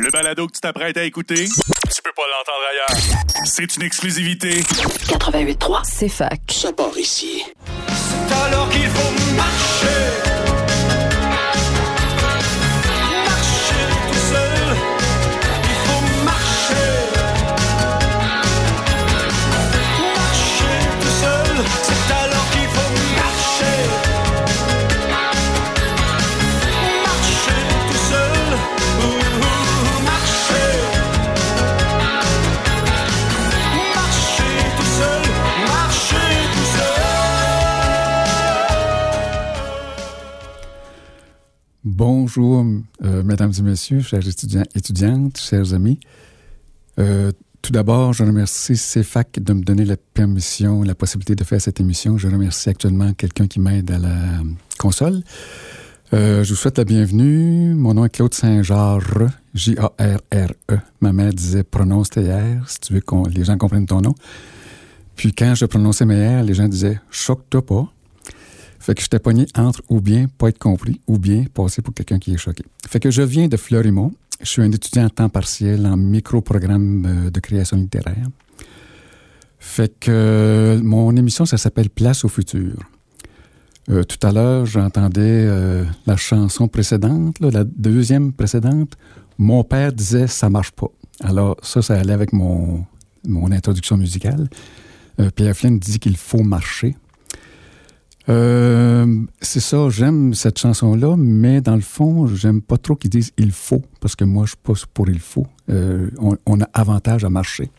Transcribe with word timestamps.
Le 0.00 0.10
balado 0.10 0.46
que 0.46 0.52
tu 0.52 0.60
t'apprêtes 0.60 0.96
à 0.96 1.04
écouter, 1.04 1.44
tu 1.44 2.02
peux 2.02 2.12
pas 2.16 2.22
l'entendre 2.30 2.64
ailleurs. 2.70 3.44
C'est 3.44 3.76
une 3.76 3.82
exclusivité. 3.82 4.60
88.3. 4.60 5.80
C'est 5.84 6.08
fac. 6.08 6.40
Ça 6.50 6.72
part 6.72 6.96
ici. 6.96 7.44
C'est 8.28 8.34
alors 8.34 8.68
qu'il 8.70 8.88
faut 8.88 9.21
Bonjour, 41.94 42.64
euh, 43.04 43.22
mesdames 43.22 43.52
et 43.58 43.60
messieurs, 43.60 44.00
chers 44.00 44.26
étudiants, 44.26 44.62
étudiantes, 44.74 45.36
chers 45.36 45.74
amis. 45.74 46.00
Euh, 46.98 47.32
tout 47.60 47.70
d'abord, 47.70 48.14
je 48.14 48.24
remercie 48.24 48.76
CFAC 48.76 49.40
de 49.40 49.52
me 49.52 49.62
donner 49.62 49.84
la 49.84 49.98
permission, 49.98 50.82
la 50.84 50.94
possibilité 50.94 51.34
de 51.34 51.44
faire 51.44 51.60
cette 51.60 51.80
émission. 51.80 52.16
Je 52.16 52.28
remercie 52.28 52.70
actuellement 52.70 53.12
quelqu'un 53.12 53.46
qui 53.46 53.60
m'aide 53.60 53.90
à 53.90 53.98
la 53.98 54.40
console. 54.78 55.20
Euh, 56.14 56.42
je 56.42 56.54
vous 56.54 56.56
souhaite 56.56 56.78
la 56.78 56.84
bienvenue. 56.84 57.74
Mon 57.74 57.92
nom 57.92 58.06
est 58.06 58.10
Claude 58.10 58.32
Saint-Jarre, 58.32 59.28
J-A-R-R-E. 59.52 60.78
Ma 61.02 61.12
mère 61.12 61.34
disait 61.34 61.62
prononce 61.62 62.08
tes 62.08 62.32
R, 62.32 62.70
si 62.70 62.80
tu 62.80 62.94
veux 62.94 63.00
que 63.00 63.28
les 63.28 63.44
gens 63.44 63.58
comprennent 63.58 63.84
ton 63.84 64.00
nom. 64.00 64.14
Puis 65.14 65.34
quand 65.34 65.54
je 65.54 65.66
prononçais 65.66 66.06
mes 66.06 66.40
R, 66.40 66.42
les 66.42 66.54
gens 66.54 66.68
disaient 66.68 66.98
choque-toi 67.10 67.66
pas. 67.66 67.92
Fait 68.82 68.96
que 68.96 69.00
j'étais 69.00 69.20
pogné 69.20 69.46
entre 69.56 69.80
ou 69.88 70.00
bien 70.00 70.26
pas 70.26 70.48
être 70.48 70.58
compris 70.58 71.00
ou 71.06 71.16
bien 71.16 71.44
passer 71.54 71.82
pour 71.82 71.94
quelqu'un 71.94 72.18
qui 72.18 72.34
est 72.34 72.36
choqué. 72.36 72.64
Fait 72.88 72.98
que 72.98 73.12
je 73.12 73.22
viens 73.22 73.46
de 73.46 73.56
Fleurimont. 73.56 74.12
Je 74.40 74.48
suis 74.48 74.60
un 74.60 74.72
étudiant 74.72 75.06
à 75.06 75.08
temps 75.08 75.28
partiel 75.28 75.86
en 75.86 75.96
micro-programme 75.96 77.06
euh, 77.06 77.30
de 77.30 77.38
création 77.38 77.76
littéraire. 77.76 78.26
Fait 79.60 79.94
que 80.00 80.10
euh, 80.10 80.80
mon 80.82 81.14
émission, 81.14 81.46
ça 81.46 81.58
s'appelle 81.58 81.90
Place 81.90 82.24
au 82.24 82.28
futur. 82.28 82.74
Euh, 83.88 84.02
tout 84.02 84.26
à 84.26 84.32
l'heure, 84.32 84.66
j'entendais 84.66 85.48
la 86.04 86.16
chanson 86.16 86.66
précédente, 86.66 87.36
la 87.38 87.62
deuxième 87.62 88.32
précédente. 88.32 88.96
Mon 89.38 89.62
père 89.62 89.92
disait 89.92 90.26
ça 90.26 90.50
marche 90.50 90.72
pas. 90.72 90.88
Alors 91.20 91.56
ça, 91.62 91.82
ça 91.82 91.94
allait 91.94 92.14
avec 92.14 92.32
mon, 92.32 92.84
mon 93.28 93.52
introduction 93.52 93.96
musicale. 93.96 94.50
Pierre 95.36 95.54
Flynn 95.54 95.78
dit 95.78 96.00
qu'il 96.00 96.16
faut 96.16 96.42
marcher. 96.42 96.96
Euh, 98.28 99.20
c'est 99.40 99.60
ça, 99.60 99.88
j'aime 99.90 100.32
cette 100.34 100.58
chanson-là, 100.58 101.16
mais 101.16 101.60
dans 101.60 101.74
le 101.74 101.80
fond, 101.82 102.26
j'aime 102.26 102.62
pas 102.62 102.76
trop 102.78 102.94
qu'ils 102.94 103.10
disent 103.10 103.32
il 103.36 103.50
faut, 103.52 103.82
parce 104.00 104.14
que 104.16 104.24
moi, 104.24 104.44
je 104.44 104.50
suis 104.50 104.58
pas 104.62 104.74
pour 104.94 105.08
il 105.08 105.18
faut. 105.18 105.46
Euh, 105.70 106.08
on, 106.46 106.60
a 106.60 106.68
avantage 106.72 107.24
à 107.24 107.30
marcher. 107.30 107.70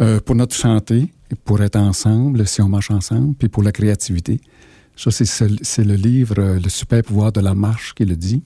Euh, 0.00 0.20
pour 0.20 0.34
notre 0.34 0.54
santé, 0.54 1.12
pour 1.44 1.62
être 1.62 1.76
ensemble, 1.76 2.46
si 2.46 2.60
on 2.60 2.68
marche 2.68 2.90
ensemble, 2.90 3.34
puis 3.34 3.48
pour 3.48 3.62
la 3.62 3.72
créativité. 3.72 4.40
Ça, 4.94 5.10
c'est 5.10 5.24
ce- 5.24 5.56
c'est 5.62 5.84
le 5.84 5.94
livre 5.94 6.34
euh, 6.38 6.58
Le 6.62 6.68
super 6.68 7.02
pouvoir 7.02 7.32
de 7.32 7.40
la 7.40 7.54
marche 7.54 7.94
qui 7.94 8.04
le 8.04 8.16
dit. 8.16 8.42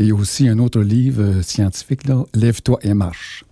Et 0.00 0.12
aussi 0.12 0.48
un 0.48 0.58
autre 0.60 0.80
livre 0.80 1.22
euh, 1.22 1.42
scientifique, 1.42 2.02
Lève-toi 2.34 2.78
et 2.82 2.94
marche. 2.94 3.44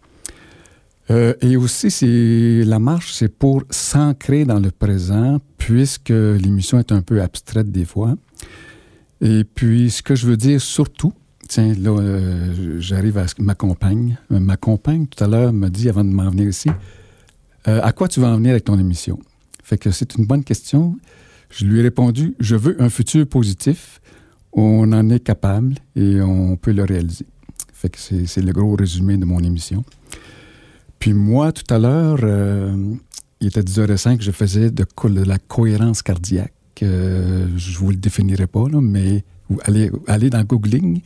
Euh, 1.11 1.35
et 1.41 1.57
aussi, 1.57 1.91
c'est 1.91 2.65
la 2.65 2.79
marche, 2.79 3.12
c'est 3.12 3.29
pour 3.29 3.62
s'ancrer 3.71 4.45
dans 4.45 4.59
le 4.59 4.71
présent, 4.71 5.41
puisque 5.59 6.11
l'émission 6.11 6.79
est 6.79 6.92
un 6.92 7.03
peu 7.03 7.23
abstraite 7.23 7.70
des 7.70 7.85
fois. 7.85 8.17
Et 9.20 9.45
puis, 9.45 9.91
ce 9.91 10.03
que 10.03 10.14
je 10.14 10.27
veux 10.27 10.36
dire 10.36 10.61
surtout, 10.61 11.13
tiens, 11.48 11.75
là, 11.75 11.91
euh, 11.91 12.77
j'arrive 12.80 13.19
à 13.19 13.27
ma 13.39 13.55
compagne, 13.55 14.19
euh, 14.33 14.41
ma 14.41 14.57
compagne 14.57 15.07
tout 15.07 15.23
à 15.23 15.29
l'heure 15.29 15.53
m'a 15.53 15.70
dit 15.70 15.89
avant 15.89 16.05
de 16.05 16.11
m'en 16.11 16.29
venir 16.30 16.48
ici, 16.48 16.70
à 17.64 17.91
quoi 17.91 18.07
tu 18.07 18.20
vas 18.20 18.29
en 18.29 18.36
venir 18.36 18.53
avec 18.53 18.63
ton 18.63 18.79
émission? 18.79 19.19
Fait 19.64 19.77
que 19.77 19.91
c'est 19.91 20.14
une 20.14 20.25
bonne 20.25 20.45
question. 20.45 20.97
Je 21.51 21.64
lui 21.64 21.80
ai 21.80 21.83
répondu, 21.83 22.36
je 22.39 22.55
veux 22.55 22.80
un 22.80 22.89
futur 22.89 23.27
positif. 23.27 24.01
On 24.53 24.92
en 24.92 25.11
est 25.11 25.19
capable 25.19 25.75
et 25.97 26.20
on 26.20 26.57
peut 26.57 26.70
le 26.70 26.85
réaliser. 26.85 27.27
Fait 27.73 27.89
que 27.89 27.98
c'est 27.98 28.41
le 28.41 28.53
gros 28.53 28.77
résumé 28.77 29.17
de 29.17 29.25
mon 29.25 29.41
émission. 29.41 29.85
Puis 30.98 31.12
moi, 31.12 31.52
tout 31.52 31.73
à 31.73 31.79
l'heure, 31.79 32.18
euh, 32.23 32.95
il 33.40 33.48
était 33.48 33.61
10h05, 33.62 34.23
je 34.23 34.30
faisais 34.30 34.70
de, 34.70 34.84
la 35.24 35.39
cohérence 35.39 36.02
cardiaque. 36.02 36.52
Euh, 36.83 37.46
je 37.57 37.79
vous 37.79 37.90
le 37.90 37.96
définirai 37.96 38.46
pas, 38.46 38.68
là, 38.68 38.80
mais 38.80 39.24
allez, 39.64 39.90
allez 40.06 40.30
dans 40.30 40.42
Googling. 40.42 41.01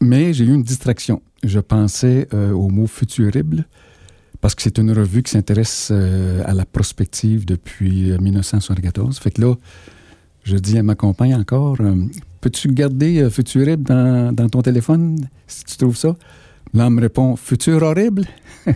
Mais 0.00 0.32
j'ai 0.32 0.44
eu 0.44 0.54
une 0.54 0.62
distraction. 0.62 1.22
Je 1.44 1.60
pensais 1.60 2.26
euh, 2.34 2.52
au 2.52 2.68
mot 2.68 2.86
futurible 2.86 3.66
parce 4.40 4.54
que 4.54 4.62
c'est 4.62 4.78
une 4.78 4.90
revue 4.90 5.22
qui 5.22 5.30
s'intéresse 5.30 5.90
à 5.90 6.54
la 6.54 6.64
prospective 6.64 7.44
depuis 7.44 8.10
euh, 8.10 8.18
1974. 8.18 9.18
Fait 9.18 9.30
que 9.30 9.42
là, 9.42 9.54
je 10.42 10.56
dis 10.56 10.78
à 10.78 10.82
ma 10.82 10.94
compagne 10.94 11.34
encore, 11.34 11.76
peux-tu 12.40 12.68
garder 12.68 13.28
futurible 13.30 13.84
dans 13.84 14.48
ton 14.50 14.62
téléphone 14.62 15.28
si 15.46 15.64
tu 15.64 15.76
trouves 15.76 15.96
ça? 15.96 16.16
Là, 16.72 16.86
elle 16.86 16.92
me 16.92 17.00
répond 17.00 17.36
Futur 17.36 17.82
horrible? 17.82 18.26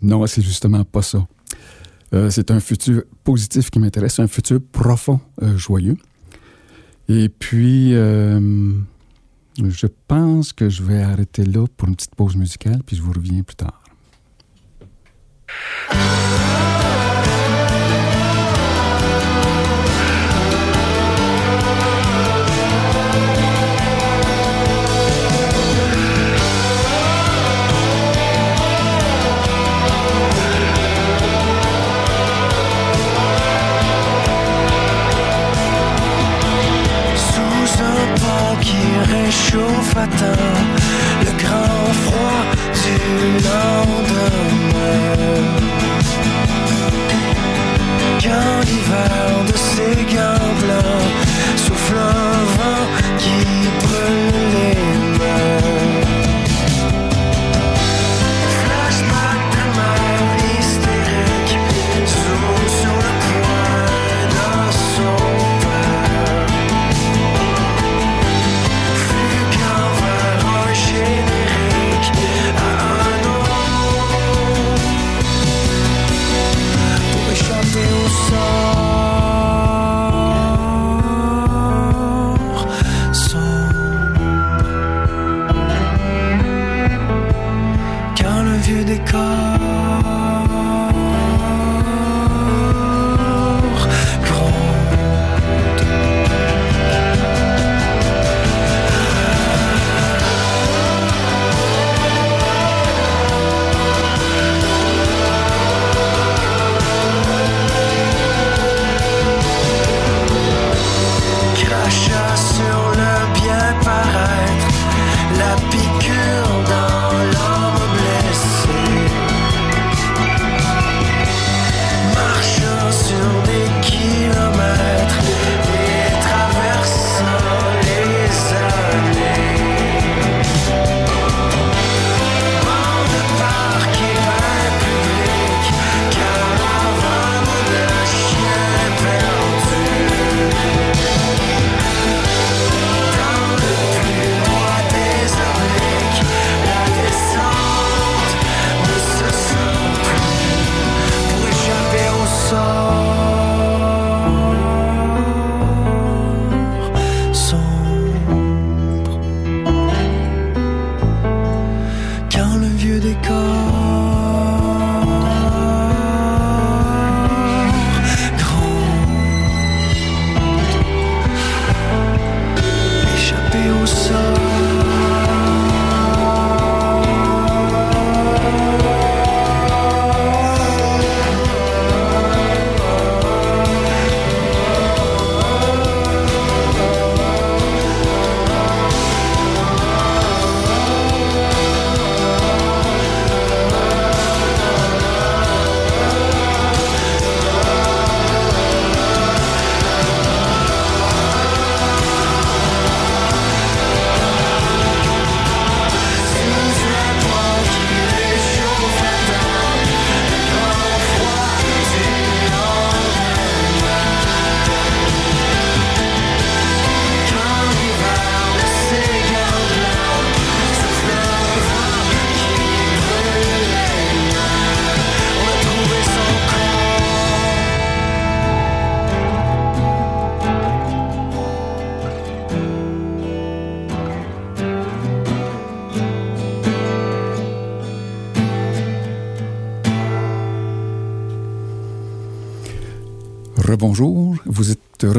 Non, 0.00 0.24
c'est 0.28 0.42
justement 0.42 0.84
pas 0.84 1.02
ça. 1.02 1.26
Euh, 2.14 2.30
c'est 2.30 2.52
un 2.52 2.60
futur 2.60 3.02
positif 3.24 3.68
qui 3.68 3.80
m'intéresse, 3.80 4.20
un 4.20 4.28
futur 4.28 4.60
profond, 4.72 5.20
euh, 5.42 5.56
joyeux. 5.56 5.96
Et 7.08 7.28
puis, 7.28 7.94
euh, 7.94 8.72
je 9.56 9.86
pense 10.06 10.52
que 10.52 10.68
je 10.68 10.82
vais 10.82 11.02
arrêter 11.02 11.44
là 11.44 11.66
pour 11.76 11.88
une 11.88 11.96
petite 11.96 12.14
pause 12.14 12.36
musicale, 12.36 12.80
puis 12.86 12.96
je 12.96 13.02
vous 13.02 13.12
reviens 13.12 13.42
plus 13.42 13.56
tard. 13.56 13.82
Qui 40.10 40.57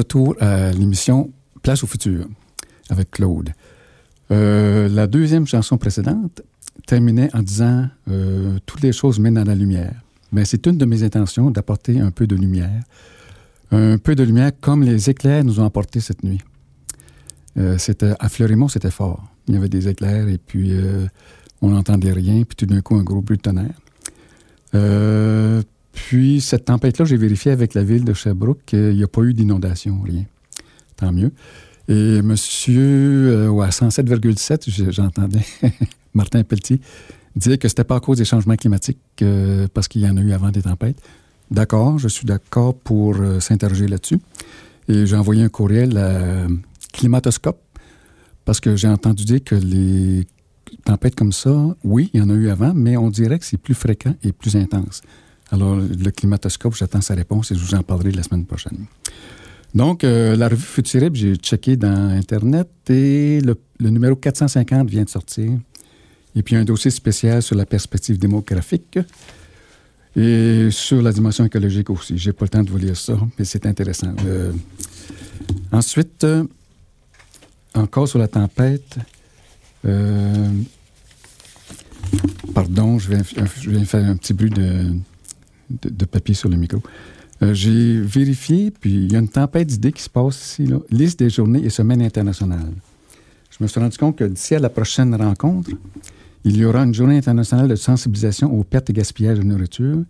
retour 0.09 0.35
à 0.39 0.71
l'émission 0.71 1.31
Place 1.61 1.83
au 1.83 1.87
futur 1.87 2.25
avec 2.89 3.11
Claude. 3.11 3.51
Euh, 4.31 4.87
la 4.87 5.05
deuxième 5.05 5.45
chanson 5.45 5.77
précédente 5.77 6.41
terminait 6.87 7.29
en 7.35 7.43
disant 7.43 7.87
euh, 8.09 8.57
Toutes 8.65 8.81
les 8.81 8.91
choses 8.91 9.19
mènent 9.19 9.37
à 9.37 9.43
la 9.43 9.53
lumière. 9.53 9.93
Mais 10.31 10.45
c'est 10.45 10.65
une 10.65 10.79
de 10.79 10.85
mes 10.85 11.03
intentions 11.03 11.51
d'apporter 11.51 11.99
un 11.99 12.09
peu 12.09 12.25
de 12.25 12.35
lumière. 12.35 12.81
Un 13.71 13.99
peu 13.99 14.15
de 14.15 14.23
lumière 14.23 14.51
comme 14.59 14.81
les 14.81 15.11
éclairs 15.11 15.43
nous 15.43 15.59
ont 15.59 15.65
apporté 15.65 15.99
cette 15.99 16.23
nuit. 16.23 16.41
Euh, 17.57 17.77
c'était, 17.77 18.13
à 18.19 18.29
Fleurimont, 18.29 18.67
c'était 18.67 18.89
fort. 18.89 19.23
Il 19.47 19.53
y 19.53 19.57
avait 19.57 19.69
des 19.69 19.89
éclairs 19.89 20.27
et 20.27 20.39
puis 20.39 20.71
euh, 20.71 21.05
on 21.61 21.69
n'entendait 21.69 22.13
rien, 22.13 22.43
puis 22.45 22.55
tout 22.55 22.65
d'un 22.65 22.81
coup, 22.81 22.95
un 22.95 23.03
gros 23.03 23.21
bruit 23.21 23.37
de 23.37 23.43
tonnerre. 23.43 23.79
Euh, 25.89 25.99
puis 26.09 26.41
cette 26.41 26.65
tempête-là, 26.65 27.05
j'ai 27.05 27.17
vérifié 27.17 27.51
avec 27.51 27.73
la 27.73 27.83
ville 27.83 28.03
de 28.03 28.13
Sherbrooke 28.13 28.59
qu'il 28.65 28.95
n'y 28.95 29.03
a 29.03 29.07
pas 29.07 29.21
eu 29.21 29.33
d'inondation, 29.33 30.01
rien. 30.01 30.25
Tant 30.95 31.11
mieux. 31.11 31.31
Et 31.87 32.21
monsieur, 32.21 33.49
euh, 33.49 33.61
à 33.61 33.69
107,7, 33.69 34.91
j'entendais 34.91 35.45
Martin 36.13 36.43
Pelletier 36.43 36.79
dire 37.35 37.57
que 37.57 37.67
c'était 37.67 37.83
pas 37.83 37.95
à 37.95 37.99
cause 37.99 38.17
des 38.17 38.25
changements 38.25 38.55
climatiques, 38.55 38.99
euh, 39.21 39.67
parce 39.73 39.87
qu'il 39.87 40.01
y 40.01 40.07
en 40.07 40.17
a 40.17 40.21
eu 40.21 40.31
avant 40.31 40.49
des 40.49 40.61
tempêtes. 40.61 41.01
D'accord, 41.49 41.97
je 41.97 42.07
suis 42.07 42.25
d'accord 42.25 42.75
pour 42.75 43.15
euh, 43.15 43.39
s'interroger 43.39 43.87
là-dessus. 43.87 44.19
Et 44.87 45.05
j'ai 45.05 45.15
envoyé 45.15 45.43
un 45.43 45.49
courriel 45.49 45.97
à 45.97 46.47
Climatoscope, 46.93 47.59
parce 48.45 48.59
que 48.59 48.75
j'ai 48.75 48.87
entendu 48.87 49.25
dire 49.25 49.43
que 49.43 49.55
les 49.55 50.27
tempêtes 50.85 51.15
comme 51.15 51.31
ça, 51.31 51.75
oui, 51.83 52.11
il 52.13 52.19
y 52.19 52.23
en 52.23 52.29
a 52.29 52.33
eu 52.33 52.49
avant, 52.49 52.73
mais 52.75 52.97
on 52.97 53.09
dirait 53.09 53.39
que 53.39 53.45
c'est 53.45 53.57
plus 53.57 53.73
fréquent 53.75 54.15
et 54.23 54.31
plus 54.31 54.55
intense. 54.55 55.01
Alors, 55.51 55.77
le 55.77 56.11
climatoscope, 56.11 56.75
j'attends 56.75 57.01
sa 57.01 57.15
réponse 57.15 57.51
et 57.51 57.55
je 57.55 57.59
vous 57.59 57.73
en 57.75 57.81
parlerai 57.81 58.11
la 58.11 58.23
semaine 58.23 58.45
prochaine. 58.45 58.85
Donc, 59.73 60.03
euh, 60.03 60.35
la 60.35 60.47
revue 60.47 60.61
Futurib, 60.61 61.15
j'ai 61.15 61.35
checké 61.35 61.75
dans 61.75 62.09
Internet 62.09 62.69
et 62.89 63.39
le, 63.41 63.55
numéro 63.79 64.15
450 64.15 64.89
vient 64.89 65.03
de 65.03 65.09
sortir. 65.09 65.51
Et 66.35 66.43
puis, 66.43 66.55
un 66.55 66.63
dossier 66.63 66.91
spécial 66.91 67.41
sur 67.41 67.55
la 67.55 67.65
perspective 67.65 68.17
démographique 68.17 68.99
et 70.15 70.69
sur 70.71 71.01
la 71.01 71.11
dimension 71.11 71.45
écologique 71.45 71.89
aussi. 71.89 72.17
J'ai 72.17 72.33
pas 72.33 72.45
le 72.45 72.49
temps 72.49 72.63
de 72.63 72.69
vous 72.69 72.77
lire 72.77 72.97
ça, 72.97 73.17
mais 73.37 73.45
c'est 73.45 73.65
intéressant. 73.65 74.13
Euh, 74.25 74.51
ensuite, 75.71 76.23
euh, 76.23 76.43
encore 77.73 78.07
sur 78.07 78.19
la 78.19 78.27
tempête, 78.27 78.97
pardon, 82.53 82.99
je 82.99 83.09
vais, 83.09 83.21
je 83.61 83.69
vais, 83.69 83.85
faire 83.85 84.03
un 84.03 84.15
petit 84.15 84.33
bruit 84.33 84.49
de, 84.49 84.93
de, 85.69 86.05
papier 86.05 86.35
sur 86.35 86.49
le 86.49 86.57
micro. 86.57 86.81
Euh, 87.41 87.53
J'ai 87.53 88.01
vérifié, 88.01 88.71
puis 88.71 88.91
il 88.91 89.11
y 89.11 89.15
a 89.15 89.19
une 89.19 89.29
tempête 89.29 89.67
d'idées 89.67 89.91
qui 89.91 90.01
se 90.01 90.09
passe 90.09 90.41
ici. 90.43 90.65
Là. 90.65 90.77
Liste 90.89 91.19
des 91.19 91.29
journées 91.29 91.63
et 91.63 91.69
semaines 91.69 92.01
internationales. 92.01 92.73
Je 93.51 93.63
me 93.63 93.67
suis 93.67 93.79
rendu 93.79 93.97
compte 93.97 94.17
que 94.17 94.23
d'ici 94.23 94.55
à 94.55 94.59
la 94.59 94.69
prochaine 94.69 95.13
rencontre, 95.15 95.71
il 96.45 96.57
y 96.57 96.65
aura 96.65 96.83
une 96.83 96.93
journée 96.93 97.17
internationale 97.17 97.67
de 97.67 97.75
sensibilisation 97.75 98.53
aux 98.57 98.63
pertes 98.63 98.89
et 98.89 98.93
gaspillages 98.93 99.39
de 99.39 99.43
nourriture, 99.43 100.03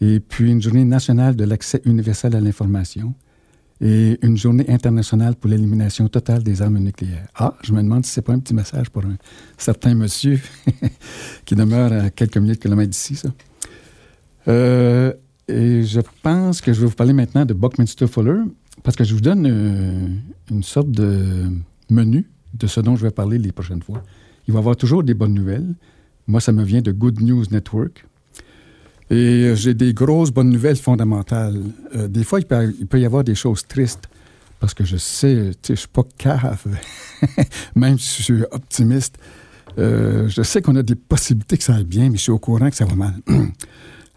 et 0.00 0.20
puis 0.20 0.50
une 0.50 0.60
journée 0.60 0.84
nationale 0.84 1.36
de 1.36 1.44
l'accès 1.44 1.80
universel 1.84 2.36
à 2.36 2.40
l'information, 2.40 3.14
et 3.80 4.18
une 4.22 4.36
journée 4.36 4.64
internationale 4.68 5.34
pour 5.34 5.50
l'élimination 5.50 6.08
totale 6.08 6.42
des 6.42 6.62
armes 6.62 6.78
nucléaires. 6.78 7.26
Ah, 7.34 7.54
je 7.62 7.72
me 7.72 7.82
demande 7.82 8.06
si 8.06 8.12
c'est 8.12 8.22
pas 8.22 8.32
un 8.32 8.38
petit 8.38 8.54
message 8.54 8.90
pour 8.90 9.04
un 9.04 9.16
certain 9.58 9.94
monsieur 9.94 10.40
qui 11.44 11.56
demeure 11.56 11.92
à 11.92 12.10
quelques 12.10 12.36
milliers 12.36 12.54
de 12.54 12.60
kilomètres 12.60 12.90
d'ici, 12.90 13.16
ça. 13.16 13.30
Euh, 14.48 15.12
et 15.48 15.82
je 15.82 16.00
pense 16.22 16.60
que 16.60 16.72
je 16.72 16.80
vais 16.80 16.86
vous 16.86 16.94
parler 16.94 17.12
maintenant 17.12 17.44
de 17.44 17.54
Buckminster 17.54 18.06
Fuller, 18.06 18.42
parce 18.82 18.96
que 18.96 19.04
je 19.04 19.14
vous 19.14 19.20
donne 19.20 19.46
euh, 19.46 20.08
une 20.50 20.62
sorte 20.62 20.90
de 20.90 21.48
menu 21.90 22.28
de 22.54 22.66
ce 22.66 22.80
dont 22.80 22.96
je 22.96 23.02
vais 23.02 23.10
parler 23.10 23.38
les 23.38 23.52
prochaines 23.52 23.82
fois. 23.82 24.02
Il 24.46 24.52
va 24.52 24.58
y 24.58 24.62
avoir 24.62 24.76
toujours 24.76 25.02
des 25.02 25.14
bonnes 25.14 25.34
nouvelles. 25.34 25.74
Moi, 26.26 26.40
ça 26.40 26.52
me 26.52 26.62
vient 26.64 26.82
de 26.82 26.92
Good 26.92 27.20
News 27.20 27.44
Network. 27.50 28.06
Et 29.10 29.14
euh, 29.14 29.54
j'ai 29.54 29.74
des 29.74 29.92
grosses 29.94 30.30
bonnes 30.30 30.50
nouvelles 30.50 30.76
fondamentales. 30.76 31.60
Des 32.08 32.24
fois, 32.24 32.40
il 32.40 32.46
peut, 32.46 33.00
y 33.00 33.04
avoir 33.04 33.24
des 33.24 33.34
choses 33.34 33.66
tristes, 33.66 34.08
parce 34.60 34.74
que 34.74 34.84
je 34.84 34.96
sais, 34.96 35.52
je 35.68 35.74
suis 35.74 35.88
pas 35.88 36.04
cave, 36.16 36.66
même 37.76 37.98
si 37.98 38.18
je 38.18 38.22
suis 38.22 38.42
optimiste. 38.50 39.18
Je 39.76 40.42
sais 40.42 40.62
qu'on 40.62 40.76
a 40.76 40.82
des 40.82 40.94
possibilités 40.94 41.56
que 41.56 41.64
ça 41.64 41.74
aille 41.74 41.84
bien, 41.84 42.10
mais 42.10 42.16
je 42.16 42.22
suis 42.22 42.32
au 42.32 42.38
courant 42.38 42.70
que 42.70 42.76
ça 42.76 42.84
va 42.84 42.94
mal. 42.94 43.14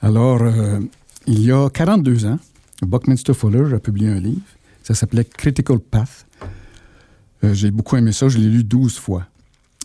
Alors, 0.06 0.44
euh, 0.44 0.82
il 1.26 1.44
y 1.44 1.52
a 1.52 1.68
42 1.68 2.28
ans, 2.28 2.38
Buckminster 2.84 3.34
Fuller 3.34 3.74
a 3.74 3.80
publié 3.80 4.08
un 4.08 4.20
livre. 4.20 4.44
Ça 4.84 4.94
s'appelait 4.94 5.26
Critical 5.26 5.80
Path. 5.80 6.28
Euh, 7.44 7.56
J'ai 7.56 7.72
beaucoup 7.72 7.96
aimé 7.98 8.12
ça. 8.12 8.30
Je 8.30 8.38
l'ai 8.38 8.48
lu 8.48 8.64
12 8.64 9.00
fois. 9.00 9.26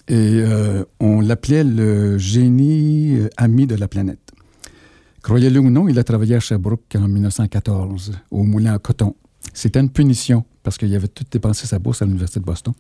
Et 0.09 0.43
euh, 0.43 0.85
on 1.01 1.23
l'appelait 1.23 1.65
le 1.65 2.19
génie 2.19 3.17
ami 3.39 3.67
de 3.67 3.77
la 3.77 3.89
planète. 3.89 4.31
Croyez-le 5.23 5.59
ou 5.59 5.71
non, 5.71 5.89
il 5.89 5.99
a 5.99 6.05
travaillé 6.05 6.35
à 6.35 6.41
Sherbrooke 6.41 6.97
en 6.97 7.09
1914, 7.09 8.13
au 8.31 8.43
moulin 8.43 8.75
à 8.75 8.79
coton. 8.79 9.17
C'était 9.55 9.81
une 9.81 9.89
punition, 9.89 10.45
parce 10.63 10.77
qu'il 10.77 10.95
avait 10.95 11.09
tout 11.09 11.25
dépensé 11.31 11.67
sa 11.67 11.79
bourse 11.79 12.03
à 12.03 12.05
l'Université 12.05 12.41
de 12.41 12.45
Boston. 12.45 12.75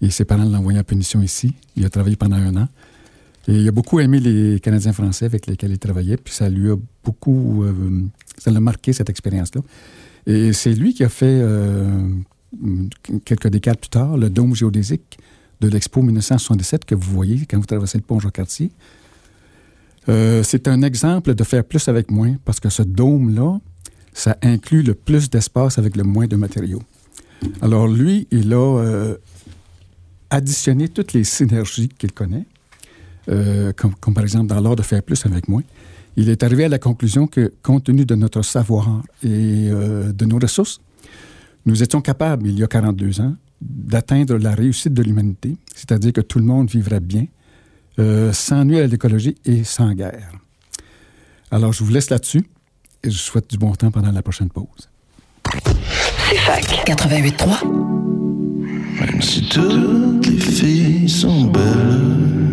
Et 0.00 0.10
ses 0.10 0.24
parents 0.24 0.44
l'ont 0.44 0.58
envoyé 0.58 0.80
en 0.80 0.84
punition 0.84 1.22
ici. 1.22 1.54
Il 1.76 1.84
a 1.84 1.90
travaillé 1.90 2.16
pendant 2.16 2.38
un 2.38 2.56
an. 2.56 2.68
Il 3.48 3.66
a 3.66 3.72
beaucoup 3.72 3.98
aimé 3.98 4.20
les 4.20 4.60
Canadiens 4.60 4.92
français 4.92 5.24
avec 5.24 5.46
lesquels 5.46 5.72
il 5.72 5.78
travaillait, 5.78 6.16
puis 6.16 6.32
ça 6.32 6.48
lui 6.48 6.70
a 6.70 6.76
beaucoup... 7.04 7.64
Euh, 7.64 8.02
ça 8.38 8.50
l'a 8.50 8.60
marqué, 8.60 8.92
cette 8.92 9.10
expérience-là. 9.10 9.62
Et 10.26 10.52
c'est 10.52 10.72
lui 10.72 10.94
qui 10.94 11.02
a 11.02 11.08
fait, 11.08 11.40
euh, 11.42 12.14
quelques 13.24 13.48
décades 13.48 13.78
plus 13.78 13.90
tard, 13.90 14.16
le 14.16 14.30
dôme 14.30 14.54
géodésique 14.54 15.18
de 15.60 15.68
l'Expo 15.68 16.02
1977 16.02 16.84
que 16.84 16.94
vous 16.94 17.12
voyez 17.12 17.44
quand 17.46 17.58
vous 17.58 17.66
traversez 17.66 17.98
le 17.98 18.04
pont 18.04 18.20
Jean-Cartier. 18.20 18.70
Euh, 20.08 20.42
c'est 20.44 20.68
un 20.68 20.82
exemple 20.82 21.34
de 21.34 21.44
faire 21.44 21.64
plus 21.64 21.88
avec 21.88 22.10
moins, 22.12 22.36
parce 22.44 22.60
que 22.60 22.68
ce 22.68 22.82
dôme-là, 22.82 23.58
ça 24.12 24.36
inclut 24.42 24.82
le 24.82 24.94
plus 24.94 25.30
d'espace 25.30 25.78
avec 25.78 25.96
le 25.96 26.04
moins 26.04 26.26
de 26.26 26.36
matériaux. 26.36 26.82
Alors 27.60 27.88
lui, 27.88 28.28
il 28.30 28.54
a 28.54 29.16
additionné 30.30 30.88
toutes 30.88 31.12
les 31.12 31.24
synergies 31.24 31.88
qu'il 31.88 32.12
connaît, 32.12 32.46
euh, 33.28 33.72
comme, 33.72 33.94
comme, 33.94 34.14
par 34.14 34.24
exemple 34.24 34.46
dans 34.46 34.60
l'art 34.60 34.76
de 34.76 34.82
faire 34.82 35.02
plus 35.02 35.24
avec 35.26 35.48
moins. 35.48 35.62
Il 36.16 36.28
est 36.28 36.42
arrivé 36.42 36.64
à 36.64 36.68
la 36.68 36.78
conclusion 36.78 37.26
que, 37.26 37.52
compte 37.62 37.84
tenu 37.84 38.04
de 38.04 38.14
notre 38.14 38.42
savoir 38.42 39.02
et 39.22 39.68
euh, 39.70 40.12
de 40.12 40.24
nos 40.24 40.38
ressources, 40.38 40.80
nous 41.64 41.82
étions 41.82 42.00
capables, 42.00 42.48
il 42.48 42.58
y 42.58 42.64
a 42.64 42.66
42 42.66 43.20
ans, 43.20 43.34
d'atteindre 43.60 44.36
la 44.36 44.52
réussite 44.54 44.92
de 44.92 45.02
l'humanité, 45.02 45.56
c'est-à-dire 45.74 46.12
que 46.12 46.20
tout 46.20 46.38
le 46.38 46.44
monde 46.44 46.68
vivrait 46.68 47.00
bien, 47.00 47.26
euh, 47.98 48.32
sans 48.32 48.64
nuire 48.64 48.84
à 48.84 48.86
l'écologie 48.86 49.36
et 49.44 49.64
sans 49.64 49.92
guerre. 49.92 50.32
Alors, 51.50 51.72
je 51.72 51.84
vous 51.84 51.92
laisse 51.92 52.10
là-dessus 52.10 52.44
et 53.04 53.10
je 53.10 53.18
souhaite 53.18 53.48
du 53.50 53.58
bon 53.58 53.72
temps 53.72 53.90
pendant 53.90 54.10
la 54.10 54.22
prochaine 54.22 54.48
pause. 54.48 54.88
C'est 55.52 56.38
fac 56.38 56.64
88.3. 56.86 57.92
Même 59.00 59.22
si 59.22 59.48
toutes 59.48 60.26
les 60.26 60.38
filles 60.38 61.08
sont 61.08 61.44
belles. 61.44 62.51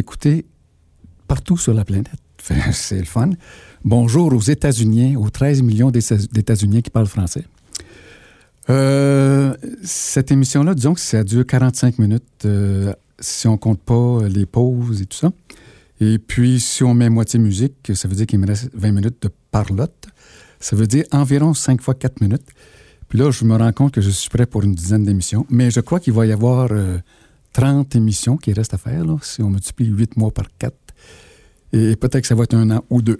Écouter 0.00 0.46
partout 1.28 1.56
sur 1.56 1.74
la 1.74 1.84
planète. 1.84 2.08
C'est 2.72 2.98
le 2.98 3.04
fun. 3.04 3.30
Bonjour 3.84 4.32
aux 4.32 4.40
États-Unis, 4.40 5.16
aux 5.16 5.30
13 5.30 5.62
millions 5.62 5.90
d'États-Unis 5.90 6.82
qui 6.82 6.90
parlent 6.90 7.06
français. 7.06 7.44
Euh, 8.68 9.54
cette 9.82 10.32
émission-là, 10.32 10.74
disons 10.74 10.94
que 10.94 11.00
ça 11.00 11.24
dure 11.24 11.46
45 11.46 11.98
minutes 11.98 12.24
euh, 12.44 12.92
si 13.18 13.46
on 13.48 13.56
compte 13.56 13.80
pas 13.80 14.20
les 14.28 14.46
pauses 14.46 15.02
et 15.02 15.06
tout 15.06 15.16
ça. 15.16 15.32
Et 16.00 16.18
puis, 16.18 16.60
si 16.60 16.82
on 16.82 16.94
met 16.94 17.10
moitié 17.10 17.38
musique, 17.38 17.92
ça 17.94 18.08
veut 18.08 18.14
dire 18.14 18.26
qu'il 18.26 18.38
me 18.38 18.46
reste 18.46 18.70
20 18.74 18.92
minutes 18.92 19.22
de 19.22 19.30
parlotte. 19.50 20.08
Ça 20.58 20.76
veut 20.76 20.86
dire 20.86 21.04
environ 21.12 21.52
5 21.52 21.80
fois 21.82 21.94
4 21.94 22.20
minutes. 22.22 22.46
Puis 23.08 23.18
là, 23.18 23.30
je 23.30 23.44
me 23.44 23.56
rends 23.56 23.72
compte 23.72 23.92
que 23.92 24.00
je 24.00 24.10
suis 24.10 24.30
prêt 24.30 24.46
pour 24.46 24.62
une 24.62 24.74
dizaine 24.74 25.04
d'émissions. 25.04 25.46
Mais 25.50 25.70
je 25.70 25.80
crois 25.80 26.00
qu'il 26.00 26.12
va 26.12 26.26
y 26.26 26.32
avoir 26.32 26.70
30 27.60 27.94
euh, 27.94 27.98
émissions 27.98 28.36
qui 28.36 28.52
restent 28.52 28.74
à 28.74 28.78
faire, 28.78 29.04
si 29.22 29.42
on 29.42 29.50
multiplie 29.50 29.86
8 29.86 30.16
mois 30.16 30.30
par 30.30 30.46
4. 30.58 30.74
Et 31.72 31.94
peut-être 31.96 32.22
que 32.22 32.26
ça 32.26 32.34
va 32.34 32.44
être 32.44 32.54
un 32.54 32.70
an 32.70 32.84
ou 32.88 33.02
deux. 33.02 33.18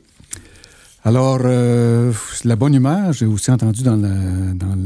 Alors, 1.04 1.40
euh, 1.44 2.12
la 2.44 2.56
bonne 2.56 2.74
humeur, 2.74 3.12
j'ai 3.12 3.26
aussi 3.26 3.50
entendu 3.50 3.82
dans 3.82 3.96
la, 3.96 4.08
dans 4.54 4.76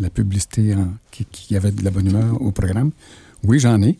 la 0.00 0.10
publicité 0.10 0.74
qu'il 1.10 1.26
qui, 1.26 1.54
y 1.54 1.56
avait 1.56 1.72
de 1.72 1.84
la 1.84 1.90
bonne 1.90 2.06
humeur 2.06 2.40
au 2.40 2.52
programme. 2.52 2.92
Oui, 3.44 3.58
j'en 3.58 3.80
ai, 3.82 3.98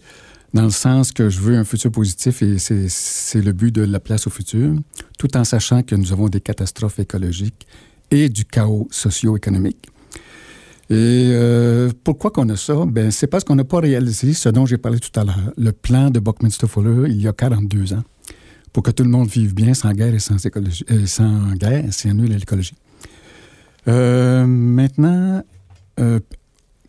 dans 0.54 0.64
le 0.64 0.70
sens 0.70 1.12
que 1.12 1.28
je 1.28 1.40
veux 1.40 1.56
un 1.56 1.64
futur 1.64 1.90
positif 1.90 2.42
et 2.42 2.58
c'est 2.58 3.42
le 3.42 3.52
but 3.52 3.74
de 3.74 3.82
la 3.82 4.00
place 4.00 4.26
au 4.26 4.30
futur, 4.30 4.74
tout 5.18 5.36
en 5.36 5.44
sachant 5.44 5.82
que 5.82 5.94
nous 5.94 6.12
avons 6.12 6.28
des 6.28 6.40
catastrophes 6.40 6.98
écologiques 6.98 7.66
et 8.10 8.28
du 8.28 8.44
chaos 8.44 8.88
socio-économique. 8.90 9.91
Et 10.90 11.30
euh, 11.32 11.90
pourquoi 12.04 12.30
qu'on 12.30 12.48
a 12.48 12.56
ça? 12.56 12.74
Ben, 12.86 13.10
c'est 13.10 13.26
parce 13.26 13.44
qu'on 13.44 13.54
n'a 13.54 13.64
pas 13.64 13.80
réalisé 13.80 14.34
ce 14.34 14.48
dont 14.48 14.66
j'ai 14.66 14.78
parlé 14.78 14.98
tout 14.98 15.18
à 15.18 15.24
l'heure, 15.24 15.52
le 15.56 15.72
plan 15.72 16.10
de 16.10 16.20
Buckminster-Fuller 16.20 17.10
il 17.10 17.22
y 17.22 17.28
a 17.28 17.32
42 17.32 17.94
ans 17.94 18.02
pour 18.72 18.82
que 18.82 18.90
tout 18.90 19.02
le 19.02 19.10
monde 19.10 19.28
vive 19.28 19.54
bien 19.54 19.74
sans 19.74 19.92
guerre 19.92 20.14
et 20.14 20.18
sans, 20.18 20.44
écologie, 20.44 20.84
euh, 20.90 21.06
sans 21.06 21.52
guerre, 21.54 21.84
c'est 21.90 22.12
nul 22.12 22.30
l'écologie. 22.30 22.74
Euh, 23.88 24.46
maintenant, 24.46 25.42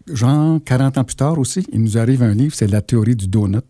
genre 0.08 0.60
40 0.64 0.98
ans 0.98 1.04
plus 1.04 1.16
tard 1.16 1.38
aussi, 1.40 1.66
il 1.72 1.82
nous 1.82 1.98
arrive 1.98 2.24
un 2.24 2.34
livre, 2.34 2.56
c'est 2.56 2.68
La 2.68 2.82
théorie 2.82 3.16
du 3.16 3.28
donut, 3.28 3.64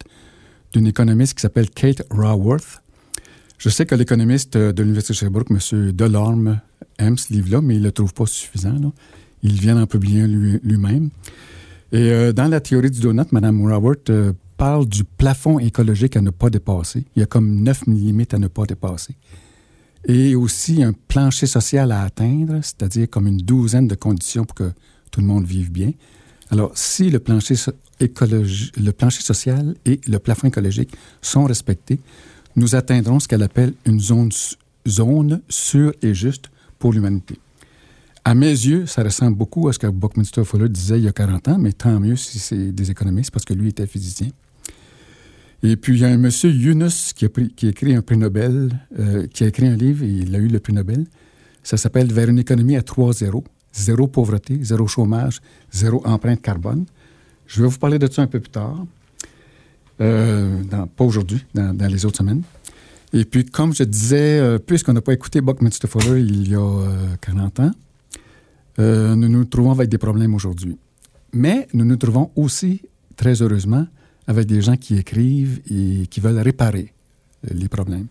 d'une 0.74 0.88
économiste 0.88 1.36
qui 1.36 1.42
s'appelle 1.42 1.70
Kate 1.70 2.04
Raworth. 2.10 2.82
Je 3.58 3.70
sais 3.70 3.86
que 3.86 3.96
l'économiste 3.96 4.58
de 4.58 4.84
l'Université 4.84 5.14
de 5.14 5.18
Sherbrooke, 5.20 5.52
M. 5.52 5.92
Delorme, 5.92 6.60
aime 6.98 7.18
ce 7.18 7.32
livre-là, 7.34 7.62
mais 7.62 7.76
il 7.76 7.80
ne 7.80 7.86
le 7.86 7.92
trouve 7.92 8.14
pas 8.14 8.26
suffisant. 8.26 8.76
Il 9.44 9.60
vient 9.60 9.76
d'en 9.76 9.86
publier 9.86 10.26
lui-même. 10.28 11.10
Et 11.92 12.34
dans 12.34 12.48
la 12.48 12.60
théorie 12.60 12.90
du 12.90 13.00
donut, 13.00 13.32
Mme 13.32 13.66
Raworth 13.66 14.12
parle 14.58 14.88
du 14.88 15.04
plafond 15.04 15.60
écologique 15.60 16.16
à 16.16 16.22
ne 16.22 16.30
pas 16.30 16.50
dépasser. 16.50 17.06
Il 17.16 17.20
y 17.20 17.24
a 17.24 17.26
comme 17.26 17.62
9 17.62 17.88
mm 17.88 18.22
à 18.32 18.38
ne 18.40 18.48
pas 18.48 18.66
dépasser. 18.66 19.16
Et 20.08 20.36
aussi 20.36 20.84
un 20.84 20.94
plancher 20.94 21.46
social 21.46 21.92
à 21.92 22.04
atteindre, 22.04 22.60
c'est-à-dire 22.62 23.10
comme 23.10 23.28
une 23.28 23.38
douzaine 23.38 23.88
de 23.88 23.96
conditions 23.96 24.46
pour 24.46 24.56
que 24.56 24.72
tout 25.12 25.22
le 25.22 25.28
monde 25.28 25.46
vive 25.46 25.72
bien. 25.72 25.92
Alors, 26.50 26.72
si 26.76 27.10
le 27.10 27.20
plancher, 27.20 27.56
le 28.00 28.92
plancher 28.92 29.22
social 29.22 29.76
et 29.86 30.00
le 30.08 30.20
plafond 30.20 30.48
écologique 30.48 30.92
sont 31.22 31.46
respectés, 31.46 32.00
nous 32.56 32.76
atteindrons 32.76 33.20
ce 33.20 33.28
qu'elle 33.28 33.44
appelle 33.44 33.74
une 33.86 34.00
zone, 34.00 34.30
zone 34.88 35.42
sûre 35.50 35.94
et 36.02 36.14
juste 36.14 36.50
pour 36.80 36.94
l'humanité. 36.94 37.40
À 38.26 38.36
mes 38.36 38.48
yeux, 38.48 38.86
ça 38.86 39.04
ressemble 39.04 39.36
beaucoup 39.36 39.68
à 39.68 39.74
ce 39.74 39.80
que 39.80 39.88
Buckminster 39.88 40.46
Fuller 40.46 40.70
disait 40.70 40.98
il 40.98 41.04
y 41.04 41.08
a 41.10 41.12
40 41.12 41.48
ans, 41.50 41.58
mais 41.60 41.74
tant 41.74 42.00
mieux 42.00 42.16
si 42.16 42.40
c'est 42.40 42.72
des 42.72 42.90
économistes 42.90 43.32
parce 43.32 43.44
que 43.44 43.54
lui 43.54 43.70
était 43.70 43.86
physicien. 43.86 44.30
Et 45.62 45.78
puis, 45.78 45.94
il 45.94 46.02
y 46.02 46.06
a 46.06 46.10
un 46.10 46.18
monsieur, 46.18 46.50
Yunus, 46.50 47.14
qui 47.14 47.26
a, 47.26 47.30
écrit 47.68 47.96
un 47.96 48.02
prix 48.02 48.18
Nobel, 48.18 48.70
euh, 49.00 49.28
qui 49.28 49.46
a 49.46 49.48
écrit 49.48 49.66
un 49.66 49.76
livre 49.76 50.04
et 50.04 50.10
il 50.10 50.36
a 50.36 50.38
eu 50.38 50.48
le 50.48 50.60
prix 50.60 50.74
Nobel. 50.74 51.06
Ça 51.64 51.78
s'appelle 51.78 52.12
Vers 52.12 52.30
une 52.30 52.40
économie 52.40 52.76
à 52.76 52.82
3 52.82 53.14
zéros. 53.14 53.46
Zéro 53.74 54.08
pauvreté, 54.08 54.60
zéro 54.62 54.88
chômage, 54.88 55.40
zéro 55.72 56.02
empreinte 56.06 56.42
carbone. 56.42 56.86
Je 57.48 57.64
vais 57.64 57.68
vous 57.68 57.80
parler 57.80 57.98
de 57.98 58.12
ça 58.12 58.22
un 58.22 58.28
peu 58.28 58.40
plus 58.40 58.52
tard. 58.52 58.86
Euh, 60.02 60.62
pas 60.96 61.04
aujourd'hui, 61.04 61.44
dans, 61.56 61.76
les 61.90 62.06
autres 62.06 62.18
semaines. 62.18 62.44
Et 63.14 63.26
puis, 63.26 63.46
comme 63.46 63.74
je 63.74 63.84
disais, 63.84 64.40
euh, 64.40 64.60
puisqu'on 64.60 64.94
n'a 64.94 65.02
pas 65.02 65.14
écouté 65.14 65.42
Buckminster 65.42 65.88
Fuller 65.88 66.22
il 66.22 66.50
y 66.50 66.56
a 66.56 66.88
40 67.22 67.60
ans, 67.62 67.72
nous 68.78 69.30
nous 69.30 69.46
trouvons 69.46 69.72
avec 69.72 69.90
des 69.90 69.98
problèmes 69.98 70.34
aujourd'hui. 70.34 70.78
Mais 71.34 71.68
nous 71.74 71.84
nous 71.84 71.98
trouvons 71.98 72.32
aussi, 72.36 72.82
très 73.16 73.42
heureusement, 73.42 73.88
avec 74.28 74.46
des 74.48 74.62
gens 74.62 74.78
qui 74.78 74.98
écrivent 74.98 75.60
et 75.70 76.08
qui 76.08 76.20
veulent 76.20 76.40
réparer 76.40 76.94
euh, 77.46 77.54
les 77.54 77.68
problèmes. 77.68 78.08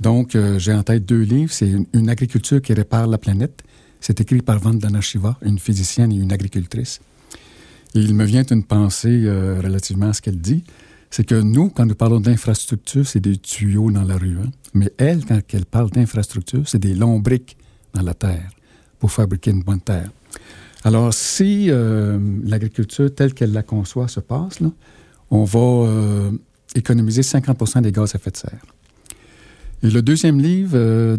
Donc, 0.00 0.34
euh, 0.34 0.58
j'ai 0.58 0.72
en 0.72 0.82
tête 0.82 1.04
deux 1.04 1.22
livres. 1.22 1.52
C'est 1.52 1.72
une, 1.92 2.08
agriculture 2.08 2.60
qui 2.60 2.72
répare 2.72 3.06
la 3.06 3.18
planète. 3.18 3.62
C'est 4.00 4.20
écrit 4.20 4.42
par 4.42 4.58
Vandana 4.58 5.00
Shiva, 5.00 5.38
une 5.42 5.58
physicienne 5.58 6.12
et 6.12 6.16
une 6.16 6.32
agricultrice. 6.32 7.00
Et 7.94 8.00
il 8.00 8.14
me 8.14 8.24
vient 8.24 8.44
une 8.44 8.62
pensée 8.62 9.22
euh, 9.24 9.60
relativement 9.62 10.10
à 10.10 10.12
ce 10.12 10.20
qu'elle 10.20 10.38
dit. 10.40 10.64
C'est 11.10 11.24
que 11.24 11.34
nous, 11.34 11.70
quand 11.70 11.86
nous 11.86 11.94
parlons 11.94 12.20
d'infrastructure, 12.20 13.06
c'est 13.06 13.20
des 13.20 13.38
tuyaux 13.38 13.90
dans 13.90 14.04
la 14.04 14.16
rue. 14.16 14.36
Hein. 14.38 14.50
Mais 14.74 14.92
elle, 14.98 15.24
quand 15.24 15.40
elle 15.52 15.64
parle 15.64 15.90
d'infrastructure, 15.90 16.68
c'est 16.68 16.78
des 16.78 16.94
lombriques 16.94 17.56
dans 17.94 18.02
la 18.02 18.14
terre 18.14 18.50
pour 18.98 19.10
fabriquer 19.10 19.50
une 19.50 19.62
bonne 19.62 19.80
terre. 19.80 20.10
Alors, 20.84 21.12
si 21.12 21.70
l'agriculture 22.44 23.12
telle 23.14 23.34
qu'elle 23.34 23.52
la 23.52 23.62
conçoit 23.62 24.08
se 24.08 24.20
passe, 24.20 24.60
on 25.30 25.44
va 25.44 25.58
euh, 25.58 26.30
économiser 26.74 27.22
50% 27.22 27.82
des 27.82 27.92
gaz 27.92 28.14
à 28.14 28.18
effet 28.18 28.30
de 28.30 28.36
serre. 28.36 28.62
Et 29.82 29.90
le 29.90 30.02
deuxième 30.02 30.40
livre, 30.40 30.72
euh, 30.74 31.16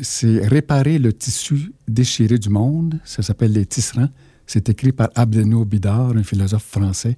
c'est 0.00 0.46
Réparer 0.46 0.98
le 0.98 1.12
tissu 1.12 1.72
déchiré 1.86 2.38
du 2.38 2.48
monde. 2.48 2.98
Ça 3.04 3.22
s'appelle 3.22 3.52
Les 3.52 3.66
tisserands. 3.66 4.08
C'est 4.46 4.68
écrit 4.68 4.92
par 4.92 5.10
Abdeno 5.14 5.64
Bidar, 5.64 6.10
un 6.16 6.24
philosophe 6.24 6.64
français, 6.64 7.16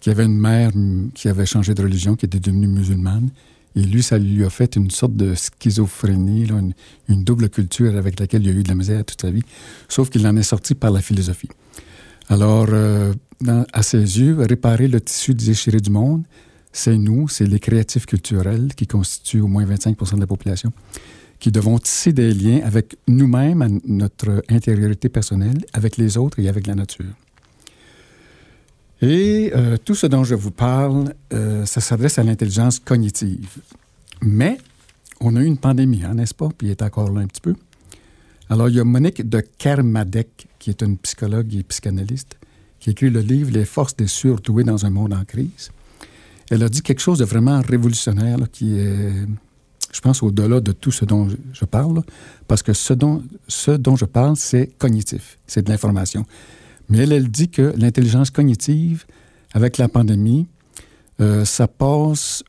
qui 0.00 0.10
avait 0.10 0.24
une 0.24 0.38
mère 0.38 0.72
qui 1.14 1.28
avait 1.28 1.46
changé 1.46 1.72
de 1.72 1.82
religion, 1.82 2.16
qui 2.16 2.26
était 2.26 2.40
devenue 2.40 2.66
musulmane. 2.66 3.30
Et 3.76 3.82
lui, 3.82 4.02
ça 4.02 4.18
lui 4.18 4.44
a 4.44 4.50
fait 4.50 4.76
une 4.76 4.90
sorte 4.90 5.16
de 5.16 5.34
schizophrénie, 5.34 6.46
une, 7.08 7.24
double 7.24 7.48
culture 7.48 7.96
avec 7.96 8.20
laquelle 8.20 8.42
il 8.42 8.48
a 8.48 8.52
eu 8.52 8.62
de 8.62 8.68
la 8.68 8.74
misère 8.74 9.04
toute 9.04 9.20
sa 9.20 9.30
vie. 9.30 9.42
Sauf 9.88 10.10
qu'il 10.10 10.26
en 10.26 10.36
est 10.36 10.44
sorti 10.44 10.74
par 10.74 10.92
la 10.92 11.00
philosophie. 11.00 11.48
Alors, 12.28 12.68
euh, 12.70 13.12
à 13.72 13.82
ses 13.82 14.20
yeux, 14.20 14.40
réparer 14.40 14.88
le 14.88 15.00
tissu 15.00 15.34
déchiré 15.34 15.80
du 15.80 15.90
monde, 15.90 16.22
c'est 16.72 16.96
nous, 16.96 17.28
c'est 17.28 17.46
les 17.46 17.60
créatifs 17.60 18.06
culturels 18.06 18.74
qui 18.74 18.86
constituent 18.86 19.40
au 19.40 19.48
moins 19.48 19.64
25% 19.64 20.16
de 20.16 20.20
la 20.20 20.26
population, 20.26 20.72
qui 21.38 21.50
devons 21.50 21.78
tisser 21.78 22.12
des 22.12 22.32
liens 22.32 22.60
avec 22.64 22.96
nous-mêmes, 23.08 23.80
notre 23.86 24.42
intériorité 24.48 25.08
personnelle, 25.08 25.58
avec 25.72 25.96
les 25.96 26.16
autres 26.16 26.38
et 26.38 26.48
avec 26.48 26.66
la 26.66 26.74
nature. 26.74 27.14
Et 29.06 29.52
euh, 29.54 29.76
tout 29.76 29.94
ce 29.94 30.06
dont 30.06 30.24
je 30.24 30.34
vous 30.34 30.50
parle, 30.50 31.12
euh, 31.34 31.66
ça 31.66 31.82
s'adresse 31.82 32.18
à 32.18 32.22
l'intelligence 32.22 32.78
cognitive. 32.78 33.58
Mais 34.22 34.56
on 35.20 35.36
a 35.36 35.42
eu 35.42 35.44
une 35.44 35.58
pandémie, 35.58 36.04
hein, 36.04 36.14
n'est-ce 36.14 36.32
pas? 36.32 36.48
Puis 36.56 36.68
il 36.68 36.70
est 36.70 36.80
encore 36.80 37.12
là 37.12 37.20
un 37.20 37.26
petit 37.26 37.42
peu. 37.42 37.54
Alors, 38.48 38.70
il 38.70 38.76
y 38.76 38.80
a 38.80 38.84
Monique 38.84 39.28
de 39.28 39.40
Kermadec, 39.58 40.46
qui 40.58 40.70
est 40.70 40.80
une 40.80 40.96
psychologue 40.96 41.54
et 41.54 41.62
psychanalyste, 41.64 42.38
qui 42.80 42.88
écrit 42.88 43.10
le 43.10 43.20
livre 43.20 43.50
Les 43.50 43.66
forces 43.66 43.94
des 43.94 44.06
surdoués 44.06 44.64
dans 44.64 44.86
un 44.86 44.90
monde 44.90 45.12
en 45.12 45.24
crise. 45.26 45.70
Elle 46.50 46.62
a 46.62 46.70
dit 46.70 46.80
quelque 46.80 47.00
chose 47.00 47.18
de 47.18 47.26
vraiment 47.26 47.60
révolutionnaire 47.60 48.38
qui 48.50 48.78
est, 48.78 49.12
je 49.92 50.00
pense, 50.00 50.22
au-delà 50.22 50.60
de 50.60 50.72
tout 50.72 50.92
ce 50.92 51.04
dont 51.04 51.28
je 51.52 51.64
parle, 51.66 52.02
parce 52.48 52.62
que 52.62 52.72
ce 52.72 52.94
dont, 52.94 53.22
ce 53.48 53.72
dont 53.72 53.96
je 53.96 54.06
parle, 54.06 54.36
c'est 54.36 54.70
cognitif, 54.78 55.38
c'est 55.46 55.62
de 55.62 55.70
l'information. 55.70 56.24
Mais 56.88 56.98
elle, 56.98 57.12
elle 57.12 57.28
dit 57.28 57.48
que 57.48 57.74
l'intelligence 57.76 58.30
cognitive, 58.30 59.04
avec 59.52 59.78
la 59.78 59.88
pandémie, 59.88 60.46
euh, 61.20 61.44
ça 61.44 61.68
passe 61.68 62.42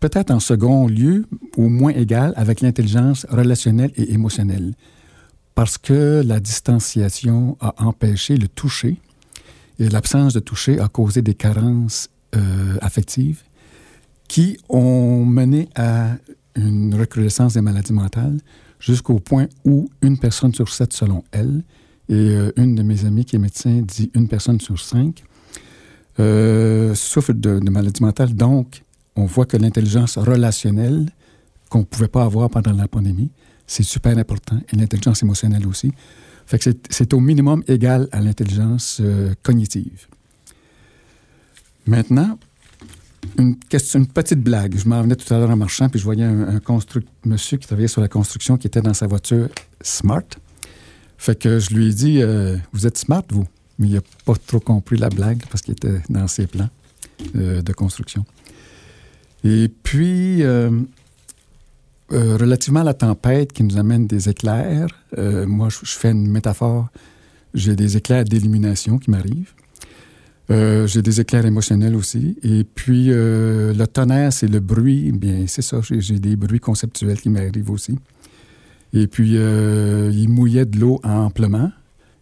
peut-être 0.00 0.30
en 0.30 0.40
second 0.40 0.86
lieu, 0.86 1.26
au 1.56 1.68
moins 1.68 1.92
égal, 1.92 2.32
avec 2.36 2.60
l'intelligence 2.60 3.26
relationnelle 3.30 3.92
et 3.96 4.12
émotionnelle. 4.12 4.74
Parce 5.54 5.78
que 5.78 6.22
la 6.24 6.40
distanciation 6.40 7.56
a 7.60 7.84
empêché 7.84 8.36
le 8.36 8.48
toucher, 8.48 8.96
et 9.78 9.88
l'absence 9.88 10.34
de 10.34 10.40
toucher 10.40 10.80
a 10.80 10.88
causé 10.88 11.22
des 11.22 11.34
carences 11.34 12.10
euh, 12.34 12.76
affectives 12.80 13.42
qui 14.28 14.58
ont 14.68 15.24
mené 15.24 15.68
à 15.74 16.16
une 16.56 16.94
recrudescence 16.94 17.54
des 17.54 17.60
maladies 17.60 17.92
mentales 17.92 18.38
jusqu'au 18.78 19.18
point 19.18 19.46
où 19.64 19.88
une 20.02 20.18
personne 20.18 20.54
sur 20.54 20.68
sept, 20.68 20.92
selon 20.92 21.24
elle, 21.32 21.62
et 22.08 22.14
euh, 22.14 22.52
une 22.56 22.74
de 22.74 22.82
mes 22.82 23.04
amies 23.04 23.24
qui 23.24 23.36
est 23.36 23.38
médecin 23.38 23.82
dit 23.82 24.10
une 24.14 24.28
personne 24.28 24.60
sur 24.60 24.78
cinq, 24.80 25.24
euh, 26.20 26.94
souffre 26.94 27.32
de, 27.32 27.58
de 27.58 27.70
maladies 27.70 28.02
mentales. 28.02 28.34
Donc, 28.34 28.82
on 29.16 29.24
voit 29.24 29.46
que 29.46 29.56
l'intelligence 29.56 30.18
relationnelle 30.18 31.10
qu'on 31.68 31.80
ne 31.80 31.84
pouvait 31.84 32.08
pas 32.08 32.24
avoir 32.24 32.50
pendant 32.50 32.72
la 32.72 32.88
pandémie, 32.88 33.30
c'est 33.66 33.82
super 33.82 34.16
important, 34.18 34.58
et 34.72 34.76
l'intelligence 34.76 35.22
émotionnelle 35.22 35.66
aussi. 35.66 35.92
Fait 36.44 36.58
que 36.58 36.70
c'est 36.90 37.14
au 37.14 37.20
minimum 37.20 37.62
égal 37.68 38.08
à 38.12 38.20
l'intelligence 38.20 38.98
euh, 39.00 39.32
cognitive. 39.42 40.06
Maintenant, 41.86 42.38
une, 43.38 43.56
petite 43.56 44.40
blague. 44.40 44.76
Je 44.76 44.88
m'en 44.88 45.02
venais 45.02 45.16
tout 45.16 45.32
à 45.32 45.38
l'heure 45.38 45.50
en 45.50 45.56
marchant, 45.56 45.88
puis 45.88 45.98
je 45.98 46.04
voyais 46.04 46.24
un, 46.24 46.56
un 46.56 46.60
monsieur 47.24 47.56
qui 47.56 47.66
travaillait 47.66 47.88
sur 47.88 48.00
la 48.00 48.08
construction 48.08 48.56
qui 48.56 48.66
était 48.66 48.82
dans 48.82 48.94
sa 48.94 49.06
voiture 49.06 49.48
Smart. 49.80 50.24
Fait 51.22 51.38
que 51.38 51.60
je 51.60 51.72
lui 51.72 51.86
ai 51.86 51.92
dit 51.92 52.20
euh, 52.20 52.56
Vous 52.72 52.84
êtes 52.84 52.98
smart, 52.98 53.22
vous 53.30 53.46
Mais 53.78 53.86
il 53.86 53.94
n'a 53.94 54.00
pas 54.24 54.34
trop 54.44 54.58
compris 54.58 54.96
la 54.96 55.08
blague 55.08 55.44
parce 55.48 55.62
qu'il 55.62 55.74
était 55.74 56.00
dans 56.08 56.26
ses 56.26 56.48
plans 56.48 56.68
euh, 57.36 57.62
de 57.62 57.72
construction. 57.72 58.24
Et 59.44 59.70
puis, 59.84 60.42
euh, 60.42 60.72
euh, 62.10 62.36
relativement 62.36 62.80
à 62.80 62.84
la 62.84 62.94
tempête 62.94 63.52
qui 63.52 63.62
nous 63.62 63.78
amène 63.78 64.08
des 64.08 64.28
éclairs, 64.30 64.88
moi, 65.46 65.68
je, 65.68 65.78
fais 65.84 66.10
une 66.10 66.28
métaphore. 66.28 66.88
J'ai 67.54 67.76
des 67.76 67.96
éclairs 67.96 68.24
d'illumination 68.24 68.98
qui 68.98 69.12
m'arrivent. 69.12 69.52
J'ai 70.48 71.02
des 71.02 71.20
éclairs 71.20 71.46
émotionnels 71.46 71.94
aussi. 71.94 72.36
Et 72.42 72.64
puis, 72.64 73.10
le 73.10 73.84
tonnerre, 73.86 74.32
c'est 74.32 74.48
le 74.48 74.58
bruit. 74.58 75.12
Bien, 75.12 75.44
c'est 75.46 75.62
ça. 75.62 75.78
J'ai 75.88 76.18
des 76.18 76.34
bruits 76.34 76.58
conceptuels 76.58 77.20
qui 77.20 77.30
m'arrivent 77.30 77.70
aussi. 77.70 77.96
Et 78.92 79.06
puis, 79.06 79.36
euh, 79.36 80.10
il 80.12 80.28
mouillait 80.28 80.66
de 80.66 80.78
l'eau 80.78 81.00
amplement. 81.02 81.70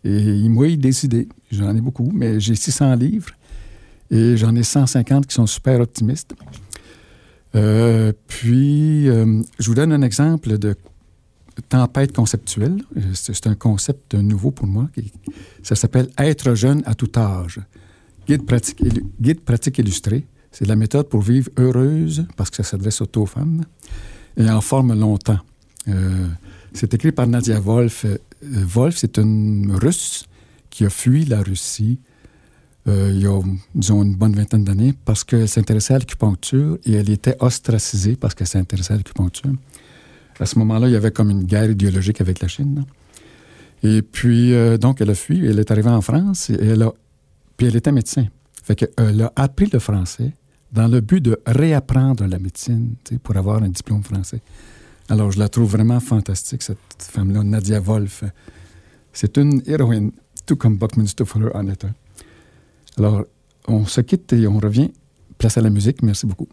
Et 0.05 0.19
il 0.19 0.49
mouille 0.51 0.79
des 0.79 1.05
idées. 1.05 1.29
J'en 1.51 1.77
ai 1.77 1.81
beaucoup, 1.81 2.11
mais 2.15 2.41
j'ai 2.41 2.55
600 2.55 2.95
livres. 2.95 3.31
Et 4.11 4.37
j'en 4.37 4.55
ai 4.55 4.63
150 4.63 5.27
qui 5.27 5.35
sont 5.35 5.47
super 5.47 5.81
optimistes. 5.81 6.35
Euh, 7.55 8.13
puis, 8.29 9.09
euh, 9.09 9.43
je 9.59 9.69
vous 9.69 9.75
donne 9.75 9.93
un 9.93 10.03
exemple 10.03 10.59
de 10.59 10.75
tempête 11.69 12.13
conceptuelle. 12.13 12.83
C'est 13.13 13.47
un 13.47 13.55
concept 13.55 14.15
nouveau 14.15 14.51
pour 14.51 14.67
moi. 14.67 14.89
Ça 15.63 15.75
s'appelle 15.75 16.09
Être 16.19 16.55
jeune 16.55 16.83
à 16.87 16.95
tout 16.95 17.11
âge. 17.17 17.61
Guide 18.27 18.45
pratique, 18.45 19.79
illustré. 19.79 20.27
C'est 20.53 20.67
la 20.67 20.77
méthode 20.77 21.09
pour 21.09 21.21
vivre 21.21 21.51
heureuse, 21.59 22.27
parce 22.37 22.51
que 22.51 22.57
ça 22.57 22.63
s'adresse 22.63 23.01
aux 23.01 23.27
femmes, 23.27 23.65
et 24.37 24.49
en 24.49 24.61
forme 24.61 24.99
longtemps. 24.99 25.39
C'est 26.73 26.95
écrit 26.95 27.13
par 27.13 27.27
Nadia 27.27 27.61
Wolf. 27.61 28.05
Euh, 28.05 28.19
Wolf, 28.43 28.97
c'est 28.97 29.19
une 29.19 29.73
Russe 29.73 30.25
qui 30.71 30.85
a 30.85 30.91
fui 30.91 31.25
la 31.25 31.43
Russie 31.43 31.99
euh, 32.89 33.11
il 33.13 33.21
y 33.21 33.27
a, 33.27 33.39
disons, 33.75 34.03
une 34.03 34.15
bonne 34.15 34.35
vingtaine 34.35 34.65
d'années 34.65 34.95
parce 35.05 35.23
qu'elle 35.25 35.49
s'intéressait 35.49 35.95
à 35.95 35.99
l'acupuncture 35.99 36.79
et 36.85 36.95
elle 36.95 37.11
était 37.11 37.37
ostracisée 37.41 38.17
parce 38.17 38.35
qu'elle 38.35 38.47
s'intéressait 38.47 38.95
à 38.95 38.97
l'acupuncture. 38.97 39.53
À 40.39 40.47
ce 40.47 40.59
moment-là, 40.61 40.89
il 40.89 40.93
y 40.93 40.97
avait 40.97 41.11
comme 41.11 41.31
une 41.31 41.45
guerre 41.45 41.71
idéologique 41.71 42.21
avec 42.23 42.41
la 42.41 42.49
Chine. 42.49 42.85
Et 43.83 44.01
puis, 44.01 44.55
euh, 44.55 44.79
donc, 44.79 45.01
elle 45.01 45.11
a 45.11 45.15
fui. 45.15 45.47
Elle 45.47 45.59
est 45.59 45.71
arrivée 45.71 45.91
en 45.91 46.01
France 46.01 46.49
et 46.49 46.55
elle 46.55 46.83
a. 46.83 46.93
Puis, 47.57 47.67
elle 47.67 47.77
était 47.77 47.93
médecin. 47.93 48.27
Fait 48.63 48.75
qu'elle 48.75 49.23
a 49.23 49.33
appris 49.37 49.69
le 49.71 49.79
français 49.79 50.33
dans 50.73 50.89
le 50.89 51.01
but 51.01 51.21
de 51.21 51.39
réapprendre 51.47 52.27
la 52.27 52.39
médecine, 52.39 52.95
pour 53.23 53.37
avoir 53.37 53.63
un 53.63 53.69
diplôme 53.69 54.03
français. 54.03 54.41
Alors, 55.11 55.33
je 55.33 55.41
la 55.41 55.49
trouve 55.49 55.73
vraiment 55.73 55.99
fantastique, 55.99 56.63
cette 56.63 56.79
femme-là, 57.01 57.43
Nadia 57.43 57.81
Wolf. 57.81 58.23
C'est 59.13 59.39
une 59.39 59.61
héroïne, 59.67 60.13
tout 60.47 60.55
comme 60.55 60.77
Buckminster 60.77 61.25
Fuller 61.25 61.51
en 61.53 61.69
un. 61.69 61.75
Alors, 62.97 63.25
on 63.67 63.87
se 63.87 64.03
quitte 64.03 64.33
et 64.35 64.47
on 64.47 64.61
revient. 64.61 64.93
Place 65.37 65.59
à 65.59 65.63
la 65.63 65.71
musique. 65.71 66.05
Merci 66.05 66.27
beaucoup. 66.27 66.47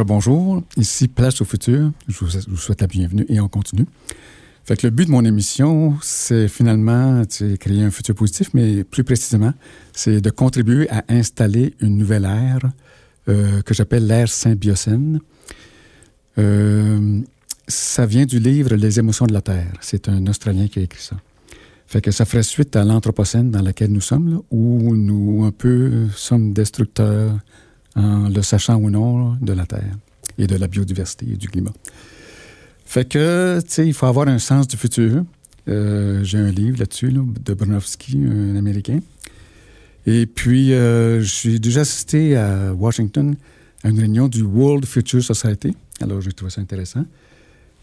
Rebonjour, 0.00 0.62
ici 0.78 1.08
Place 1.08 1.42
au 1.42 1.44
futur. 1.44 1.92
Je 2.08 2.24
vous, 2.24 2.56
souhaite 2.56 2.80
la 2.80 2.86
bienvenue 2.86 3.26
et 3.28 3.38
on 3.38 3.48
continue. 3.48 3.84
Fait 4.64 4.74
que 4.74 4.86
le 4.86 4.90
but 4.90 5.04
de 5.04 5.10
mon 5.10 5.26
émission, 5.26 5.94
c'est 6.00 6.48
finalement 6.48 7.20
de 7.20 7.56
créer 7.56 7.82
un 7.82 7.90
futur 7.90 8.14
positif, 8.14 8.48
mais 8.54 8.82
plus 8.82 9.04
précisément, 9.04 9.52
c'est 9.92 10.22
de 10.22 10.30
contribuer 10.30 10.88
à 10.88 11.04
installer 11.10 11.74
une 11.80 11.98
nouvelle 11.98 12.24
ère 12.24 12.60
euh, 13.28 13.60
que 13.60 13.74
j'appelle 13.74 14.06
l'ère 14.06 14.30
symbiocène. 14.30 15.20
Euh, 16.38 17.20
ça 17.68 18.06
vient 18.06 18.24
du 18.24 18.38
livre 18.38 18.74
Les 18.76 18.98
émotions 18.98 19.26
de 19.26 19.34
la 19.34 19.42
Terre. 19.42 19.70
C'est 19.82 20.08
un 20.08 20.26
Australien 20.28 20.66
qui 20.68 20.78
a 20.78 20.82
écrit 20.82 21.02
ça. 21.02 21.16
Fait 21.86 22.00
que 22.00 22.10
ça 22.10 22.24
ferait 22.24 22.42
suite 22.42 22.74
à 22.74 22.84
l'Anthropocène 22.84 23.50
dans 23.50 23.60
laquelle 23.60 23.92
nous 23.92 24.00
sommes, 24.00 24.40
où 24.50 24.96
nous 24.96 25.44
un 25.44 25.52
peu 25.52 26.08
sommes 26.16 26.54
destructeurs, 26.54 27.36
en 28.00 28.28
le 28.28 28.42
sachant 28.42 28.76
ou 28.76 28.90
non, 28.90 29.36
de 29.40 29.52
la 29.52 29.66
Terre 29.66 29.94
et 30.38 30.46
de 30.46 30.56
la 30.56 30.68
biodiversité 30.68 31.26
et 31.32 31.36
du 31.36 31.48
climat. 31.48 31.72
Fait 32.84 33.06
que, 33.08 33.60
tu 33.60 33.66
sais, 33.68 33.86
il 33.86 33.94
faut 33.94 34.06
avoir 34.06 34.26
un 34.28 34.38
sens 34.38 34.66
du 34.66 34.76
futur. 34.76 35.24
Euh, 35.68 36.24
J'ai 36.24 36.38
un 36.38 36.50
livre 36.50 36.78
là-dessus, 36.78 37.10
là, 37.10 37.20
de 37.44 37.54
Bronowski, 37.54 38.18
un 38.26 38.56
Américain. 38.56 39.00
Et 40.06 40.26
puis, 40.26 40.72
euh, 40.72 41.20
j'ai 41.20 41.58
déjà 41.58 41.82
assisté 41.82 42.36
à 42.36 42.72
Washington 42.74 43.36
à 43.84 43.90
une 43.90 43.98
réunion 43.98 44.28
du 44.28 44.42
World 44.42 44.86
Future 44.86 45.22
Society. 45.22 45.76
Alors, 46.00 46.20
j'ai 46.20 46.32
trouvé 46.32 46.50
ça 46.50 46.60
intéressant. 46.60 47.04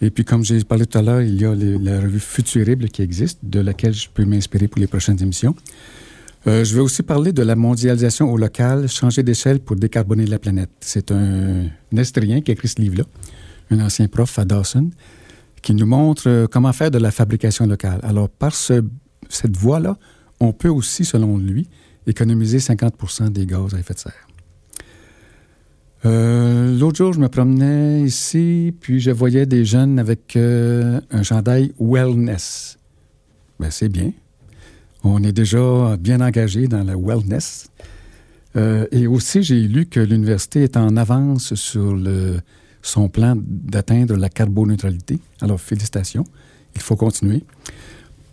Et 0.01 0.09
puis, 0.09 0.25
comme 0.25 0.43
j'ai 0.43 0.63
parlé 0.63 0.85
tout 0.85 0.97
à 0.97 1.01
l'heure, 1.01 1.21
il 1.21 1.39
y 1.39 1.45
a 1.45 1.55
la 1.55 2.01
revue 2.01 2.19
Futurible 2.19 2.89
qui 2.89 3.01
existe, 3.01 3.39
de 3.43 3.59
laquelle 3.59 3.93
je 3.93 4.07
peux 4.13 4.25
m'inspirer 4.25 4.67
pour 4.67 4.79
les 4.79 4.87
prochaines 4.87 5.21
émissions. 5.21 5.55
Euh, 6.47 6.63
je 6.63 6.73
vais 6.75 6.81
aussi 6.81 7.03
parler 7.03 7.33
de 7.33 7.41
la 7.43 7.55
mondialisation 7.55 8.31
au 8.31 8.37
local, 8.37 8.87
changer 8.87 9.21
d'échelle 9.21 9.59
pour 9.59 9.75
décarboner 9.75 10.25
la 10.25 10.39
planète. 10.39 10.69
C'est 10.79 11.11
un, 11.11 11.65
un 11.65 11.97
Estrien 11.97 12.39
qui 12.41 12.51
a 12.51 12.53
écrit 12.53 12.69
ce 12.69 12.79
livre-là, 12.81 13.03
un 13.69 13.79
ancien 13.81 14.07
prof 14.07 14.39
à 14.39 14.45
Dawson, 14.45 14.89
qui 15.61 15.73
nous 15.73 15.85
montre 15.85 16.23
euh, 16.29 16.47
comment 16.49 16.71
faire 16.71 16.89
de 16.91 16.99
la 16.99 17.11
fabrication 17.11 17.65
locale. 17.65 17.99
Alors, 18.03 18.29
par 18.29 18.55
ce- 18.55 18.81
cette 19.27 19.57
voie-là, 19.57 19.97
on 20.39 20.53
peut 20.53 20.69
aussi, 20.69 21.03
selon 21.03 21.37
lui, 21.37 21.67
économiser 22.05 22.59
50% 22.59 23.29
des 23.31 23.45
gaz 23.45 23.73
à 23.73 23.79
effet 23.79 23.93
de 23.95 23.99
serre. 23.99 24.27
Euh, 26.05 26.77
L'autre 26.77 26.95
jour, 26.97 27.11
je 27.11 27.19
me 27.19 27.27
promenais 27.27 28.03
ici, 28.03 28.73
puis 28.79 29.01
je 29.01 29.11
voyais 29.11 29.45
des 29.45 29.65
jeunes 29.65 29.99
avec 29.99 30.37
un 30.37 31.23
chandail 31.23 31.73
wellness. 31.79 32.77
Ben, 33.59 33.69
c'est 33.71 33.89
bien. 33.89 34.13
On 35.09 35.23
est 35.23 35.31
déjà 35.31 35.95
bien 35.97 36.19
engagé 36.19 36.67
dans 36.67 36.83
la 36.83 36.97
wellness. 36.97 37.69
Euh, 38.57 38.85
et 38.91 39.07
aussi, 39.07 39.41
j'ai 39.41 39.61
lu 39.61 39.85
que 39.85 40.01
l'université 40.01 40.63
est 40.63 40.75
en 40.75 40.97
avance 40.97 41.55
sur 41.55 41.97
son 42.81 43.07
plan 43.07 43.35
d'atteindre 43.37 44.17
la 44.17 44.29
carboneutralité. 44.29 45.19
Alors, 45.41 45.61
félicitations. 45.61 46.25
Il 46.75 46.81
faut 46.81 46.97
continuer. 46.97 47.45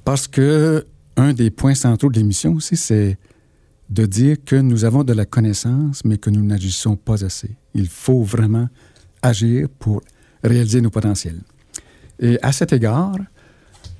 Parce 0.04 0.26
que 0.26 0.84
un 1.16 1.32
des 1.32 1.50
points 1.50 1.74
centraux 1.74 2.10
de 2.10 2.18
l'émission 2.18 2.54
aussi, 2.54 2.76
c'est 2.76 3.18
de 3.88 4.04
dire 4.04 4.36
que 4.44 4.56
nous 4.56 4.84
avons 4.84 5.04
de 5.04 5.12
la 5.12 5.26
connaissance, 5.26 6.04
mais 6.04 6.18
que 6.18 6.30
nous 6.30 6.42
n'agissons 6.42 6.96
pas 6.96 7.24
assez. 7.24 7.50
Il 7.74 7.86
faut 7.86 8.22
vraiment 8.22 8.68
agir 9.22 9.68
pour 9.78 10.02
réaliser 10.42 10.80
nos 10.80 10.90
potentiels. 10.90 11.40
Et 12.18 12.36
à 12.42 12.50
cet 12.50 12.72
égard, 12.72 13.16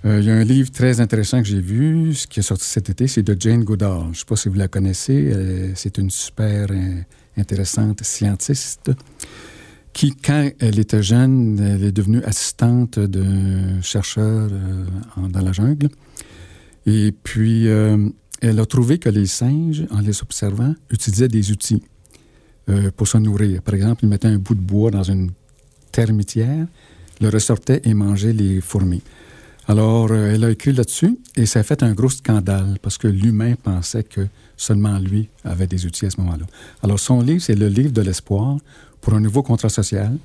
euh, 0.07 0.21
il 0.21 0.27
y 0.27 0.31
a 0.31 0.35
un 0.35 0.45
livre 0.45 0.71
très 0.71 1.01
intéressant 1.01 1.41
que 1.41 1.49
j'ai 1.49 1.61
vu, 1.61 2.15
ce 2.15 2.27
qui 2.27 2.41
est 2.41 2.43
sorti 2.43 2.67
cet 2.67 2.91
été, 2.91 3.07
c'est 3.09 3.23
de 3.23 3.35
Jane 3.39 3.65
Goodall. 3.65 4.03
Je 4.05 4.09
ne 4.09 4.15
sais 4.15 4.25
pas 4.27 4.37
si 4.37 4.49
vous 4.51 4.57
la 4.57 4.69
connaissez. 4.69 5.73
c'est 5.77 5.97
une 5.97 6.11
super 6.11 6.67
euh, 6.71 7.01
intéressante 7.39 8.03
scientiste 8.03 8.91
qui, 9.95 10.15
quand 10.15 10.51
elle 10.59 10.79
était 10.79 11.03
jeune, 11.03 11.59
elle 11.59 11.85
est 11.85 11.93
devenue 11.93 12.23
assistante 12.25 12.99
d'un 12.99 13.81
chercheur 13.81 14.51
euh, 14.53 14.85
dans 15.31 15.41
la 15.41 15.53
jungle. 15.53 15.89
Et 16.85 17.13
puis, 17.23 17.67
elle 17.67 18.61
a 18.61 18.67
trouvé 18.67 18.99
que 18.99 19.09
les 19.09 19.25
singes, 19.25 19.87
en 19.91 20.01
les 20.01 20.21
observant, 20.21 20.75
utilisaient 20.91 21.29
des 21.29 21.51
outils 21.51 21.83
pour 22.97 23.09
se 23.09 23.17
nourrir. 23.17 23.63
Par 23.63 23.73
exemple, 23.73 24.05
ils 24.05 24.09
mettaient 24.11 24.29
un 24.29 24.37
bout 24.37 24.55
de 24.55 24.61
bois 24.61 24.91
dans 24.91 25.03
une 25.03 25.31
termitière, 25.93 26.67
le 27.23 27.29
ressortaient 27.31 27.81
et 27.85 27.95
mangeaient 27.95 28.35
les 28.35 28.61
fourmis. 28.61 29.03
Alors, 29.67 30.09
euh, 30.11 30.35
elle 30.35 30.45
a 30.45 30.51
écrit 30.51 30.73
là-dessus 30.73 31.19
et 31.37 31.47
ça 31.47 31.61
a 31.61 31.63
fait 31.63 31.83
un 31.83 31.93
gros 31.93 32.11
scandale 32.11 32.79
parce 32.83 32.99
que 32.99 33.09
l'humain 33.09 33.55
pensait 33.63 34.05
que 34.05 34.27
seulement 34.57 34.99
lui 34.99 35.29
avait 35.43 35.67
des 35.67 35.87
outils 35.87 36.07
à 36.07 36.11
ce 36.11 36.21
moment-là. 36.21 36.47
Alors, 36.83 37.01
son 37.01 37.21
livre, 37.23 37.41
c'est 37.41 37.55
le 37.55 37.69
livre 37.69 37.93
de 37.93 38.03
l'espoir 38.03 38.59
pour 39.01 39.15
un 39.15 39.21
nouveau 39.21 39.43
contrat 39.43 39.71
social 39.71 40.17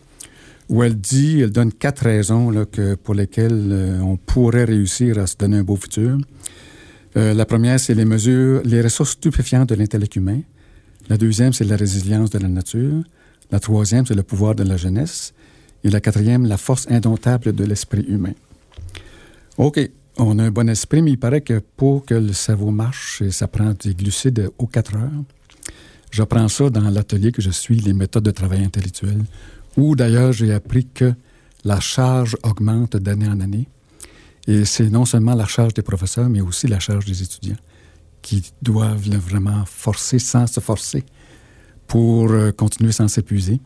où 0.69 0.84
elle 0.84 0.99
dit, 0.99 1.41
elle 1.41 1.49
donne 1.49 1.73
quatre 1.73 2.04
raisons 2.04 2.52
là, 2.52 2.65
pour 3.04 3.15
lesquelles 3.15 3.69
euh, 3.71 4.02
on 4.02 4.17
pourrait 4.17 4.65
réussir 4.65 5.17
à 5.17 5.25
se 5.25 5.36
donner 5.36 5.58
un 5.58 5.63
beau 5.63 5.75
futur. 5.75 6.17
Euh, 7.17 7.34
la 7.34 7.45
première, 7.45 7.80
c'est 7.80 7.95
les 7.95 8.06
mesures, 8.06 8.62
les 8.63 8.82
ressources 8.82 9.12
stupéfiantes 9.12 9.69
de 9.69 9.75
l'intellect 9.75 10.15
humain. 10.15 10.41
La 11.10 11.17
deuxième, 11.17 11.54
c'est 11.54 11.63
la 11.63 11.75
résilience 11.75 12.30
de 12.30 12.38
la 12.38 12.47
nature. 12.47 13.02
La 13.52 13.60
troisième, 13.60 14.06
c'est 14.06 14.13
le 14.13 14.21
pouvoir 14.21 14.54
de 14.54 14.63
la 14.63 14.78
jeunesse. 14.78 15.34
Et 15.84 15.89
la 15.89 16.02
quatrième, 16.02 16.45
la 16.45 16.58
force 16.58 16.86
indomptable 16.91 17.54
de 17.54 17.63
l'esprit 17.63 18.06
humain. 18.08 18.34
OK, 19.60 19.78
on 20.17 20.39
a 20.39 20.45
un 20.45 20.52
bon 20.52 20.69
esprit, 20.69 21.02
mais 21.02 21.12
il 21.12 21.19
paraît 21.19 21.41
que 21.41 21.60
pour 21.76 22.06
que 22.06 22.13
le 22.13 22.32
cerveau 22.32 22.72
marche, 22.72 23.28
ça 23.30 23.45
prend 23.50 23.74
des 23.74 23.93
glucides 23.93 24.50
aux 24.58 24.67
4 24.67 24.95
heures. 24.95 25.24
J'apprends 26.12 26.48
ça 26.48 26.69
dans 26.69 26.89
l'atelier 26.89 27.34
que 27.34 27.41
je 27.41 27.50
suis, 27.50 27.76
les 27.76 27.91
méthodes 27.91 28.24
de 28.24 28.32
travail 28.32 28.63
intellectuel, 28.63 29.22
où 29.76 29.98
d'ailleurs 29.98 30.32
j'ai 30.32 30.54
appris 30.54 30.88
que 30.88 31.13
la 31.65 31.82
charge 31.82 32.38
augmente 32.43 32.95
d'année 32.95 33.28
en 33.28 33.41
année. 33.41 33.67
Et 34.48 34.63
c'est 34.63 34.89
non 34.89 35.04
seulement 35.04 35.36
la 35.36 35.45
charge 35.45 35.74
des 35.74 35.82
professeurs, 35.82 36.30
mais 36.30 36.39
aussi 36.39 36.67
la 36.67 36.80
charge 36.80 37.04
des 37.04 37.22
étudiants, 37.22 37.60
qui 38.22 38.54
doivent 38.62 39.10
vraiment 39.10 39.65
forcer 39.65 40.19
sans 40.19 40.48
se 40.48 40.62
forcer 40.62 41.04
pour 41.86 42.32
euh, 42.32 42.54
continuer 42.54 42.93
sans 42.93 43.10
s'épuiser. 43.10 43.60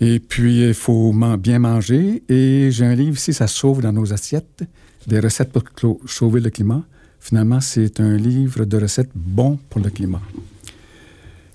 Et 0.00 0.20
puis, 0.20 0.68
il 0.68 0.74
faut 0.74 1.12
bien 1.38 1.58
manger. 1.58 2.22
Et 2.28 2.70
j'ai 2.70 2.84
un 2.84 2.94
livre 2.94 3.16
ici, 3.16 3.32
ça 3.32 3.46
sauve 3.46 3.80
dans 3.80 3.92
nos 3.92 4.12
assiettes, 4.12 4.64
des 5.06 5.20
recettes 5.20 5.52
pour 5.52 5.64
sauver 6.06 6.40
le 6.40 6.50
climat. 6.50 6.82
Finalement, 7.20 7.60
c'est 7.60 8.00
un 8.00 8.16
livre 8.16 8.64
de 8.64 8.76
recettes 8.76 9.10
bon 9.14 9.58
pour 9.68 9.80
le 9.80 9.90
climat. 9.90 10.22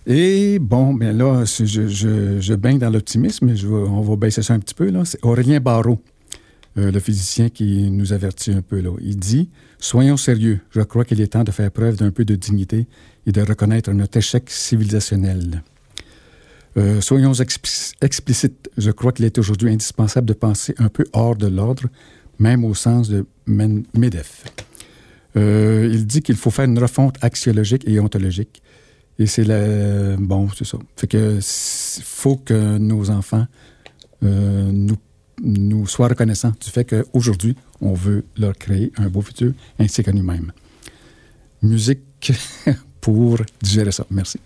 Et 0.06 0.60
bon, 0.60 0.94
bien 0.94 1.14
là, 1.14 1.46
je, 1.46 2.54
baigne 2.56 2.78
dans 2.78 2.90
l'optimisme, 2.90 3.46
mais 3.46 3.64
on 3.66 4.02
va 4.02 4.16
baisser 4.18 4.42
ça 4.42 4.54
un 4.54 4.60
petit 4.60 4.74
peu. 4.74 4.92
C'est 5.06 5.24
Aurélien 5.24 5.62
Barrault, 5.62 6.02
euh, 6.78 6.92
le 6.92 7.00
physicien 7.00 7.50
qui 7.50 7.90
nous 7.90 8.12
avertit 8.12 8.52
un 8.52 8.62
peu. 8.62 8.84
Il 9.02 9.18
dit 9.18 9.50
Soyons 9.80 10.18
sérieux, 10.18 10.60
je 10.72 10.82
crois 10.82 11.06
qu'il 11.06 11.22
est 11.22 11.28
temps 11.28 11.44
de 11.44 11.52
faire 11.52 11.72
preuve 11.72 11.96
d'un 11.96 12.12
peu 12.12 12.26
de 12.26 12.36
dignité 12.36 12.88
et 13.26 13.32
de 13.32 13.42
reconnaître 13.42 13.92
notre 13.92 14.18
échec 14.18 14.50
civilisationnel. 14.50 15.64
Euh, 16.76 17.02
soyons 17.02 17.34
expli- 17.34 17.94
explicites. 18.02 18.70
Je 18.78 18.92
crois 18.92 19.12
qu'il 19.12 19.26
est 19.26 19.38
aujourd'hui 19.38 19.70
indispensable 19.70 20.28
de 20.28 20.34
penser 20.34 20.74
un 20.80 20.90
peu 20.90 21.06
hors 21.14 21.36
de 21.36 21.48
l'ordre, 21.48 21.84
même 22.40 22.66
au 22.66 22.74
sens 22.74 23.10
de 23.10 23.26
MEDEF. 23.48 24.44
Euh, 25.36 25.90
il 25.92 26.06
dit 26.06 26.22
qu'il 26.22 26.36
faut 26.36 26.52
faire 26.52 26.66
une 26.66 26.80
refonte 26.80 27.18
axiologique 27.22 27.88
et 27.88 28.00
ontologique. 28.00 28.62
Et 29.20 29.26
c'est 29.26 29.44
la... 29.44 30.16
Bon, 30.18 30.50
c'est 30.56 30.66
ça. 30.66 30.78
Fait 30.96 31.08
que 31.08 31.40
faut 31.42 32.38
que 32.38 32.78
nos 32.78 33.10
enfants 33.10 33.48
euh, 34.24 34.72
nous, 34.72 34.98
nous 35.44 35.88
soient 35.88 36.08
reconnaissants 36.08 36.54
du 36.62 36.70
fait 36.70 36.86
qu'aujourd'hui, 36.86 37.56
on 37.82 37.94
veut 37.94 38.26
leur 38.38 38.54
créer 38.54 38.92
un 38.98 39.10
beau 39.10 39.22
futur, 39.22 39.54
ainsi 39.80 40.04
qu'à 40.04 40.14
nous-mêmes. 40.14 40.52
Musique 41.62 42.32
pour 43.02 43.38
digérer 43.62 43.92
ça. 43.92 44.06
Merci. 44.10 44.40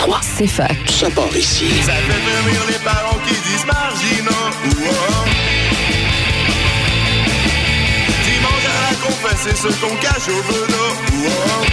88.3, 0.00 0.18
c'est 0.22 0.46
fac. 0.46 0.78
Ça 0.88 1.10
part 1.10 1.36
ici. 1.36 1.68
Ça 1.84 1.92
fait 1.92 2.42
venir 2.42 2.60
les 2.68 2.78
parents 2.78 3.18
qui 3.26 3.34
disent 3.34 3.66
marginaux. 3.66 4.50
Dimanche 8.24 8.66
à 8.66 8.90
la 8.90 8.96
confesse, 8.96 9.40
c'est 9.42 9.56
ce 9.56 9.68
qu'on 9.80 9.94
cache 9.96 10.28
au. 10.28 10.32
Ouah. 10.32 11.64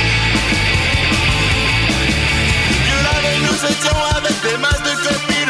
Dieu 2.85 2.99
la 3.03 3.15
veille, 3.21 3.41
nous 3.43 3.61
étions 3.71 4.01
avec 4.17 4.35
des 4.41 4.57
masses 4.57 4.83
de 4.83 4.93
copines. 5.07 5.46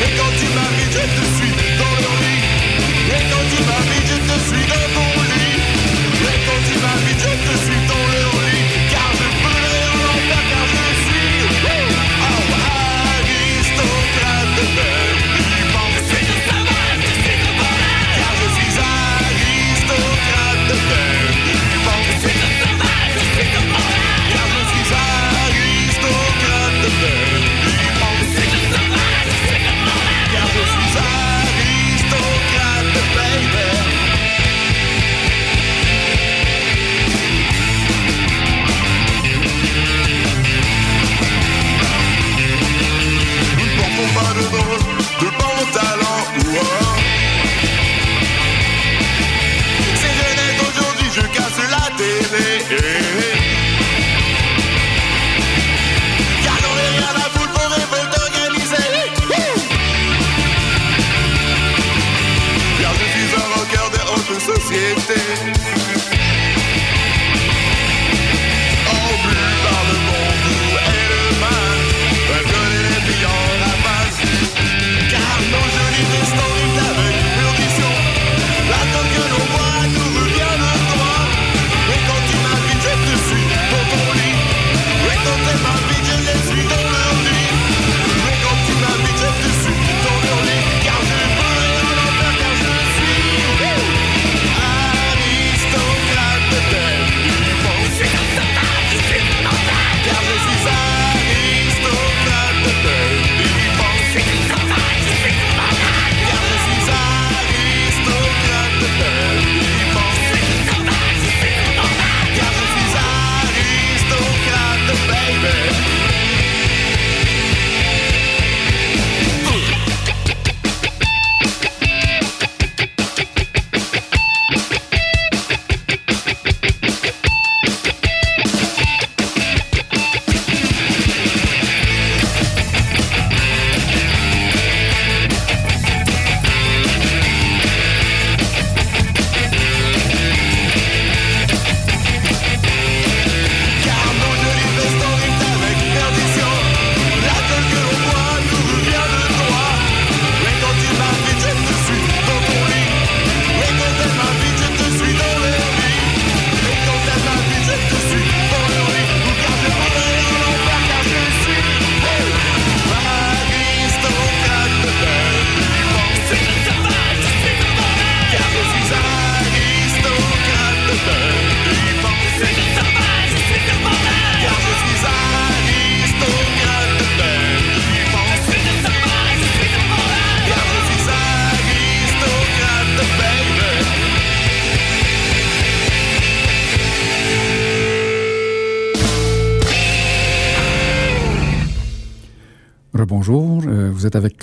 Et 0.00 0.16
quand 0.16 0.32
tu 0.38 0.46
m'arrives, 0.54 0.92
je 0.92 0.98
te 0.98 1.24
suis 1.36 1.52
dans 1.78 1.94
le 2.02 2.12
lit. 2.24 2.44
Et 3.08 3.22
quand 3.30 3.44
tu 3.50 3.58
m'arrives, 3.64 4.06
je 4.06 4.16
te 4.16 4.38
suis 4.48 4.66
dans 4.66 4.82
le. 4.82 4.87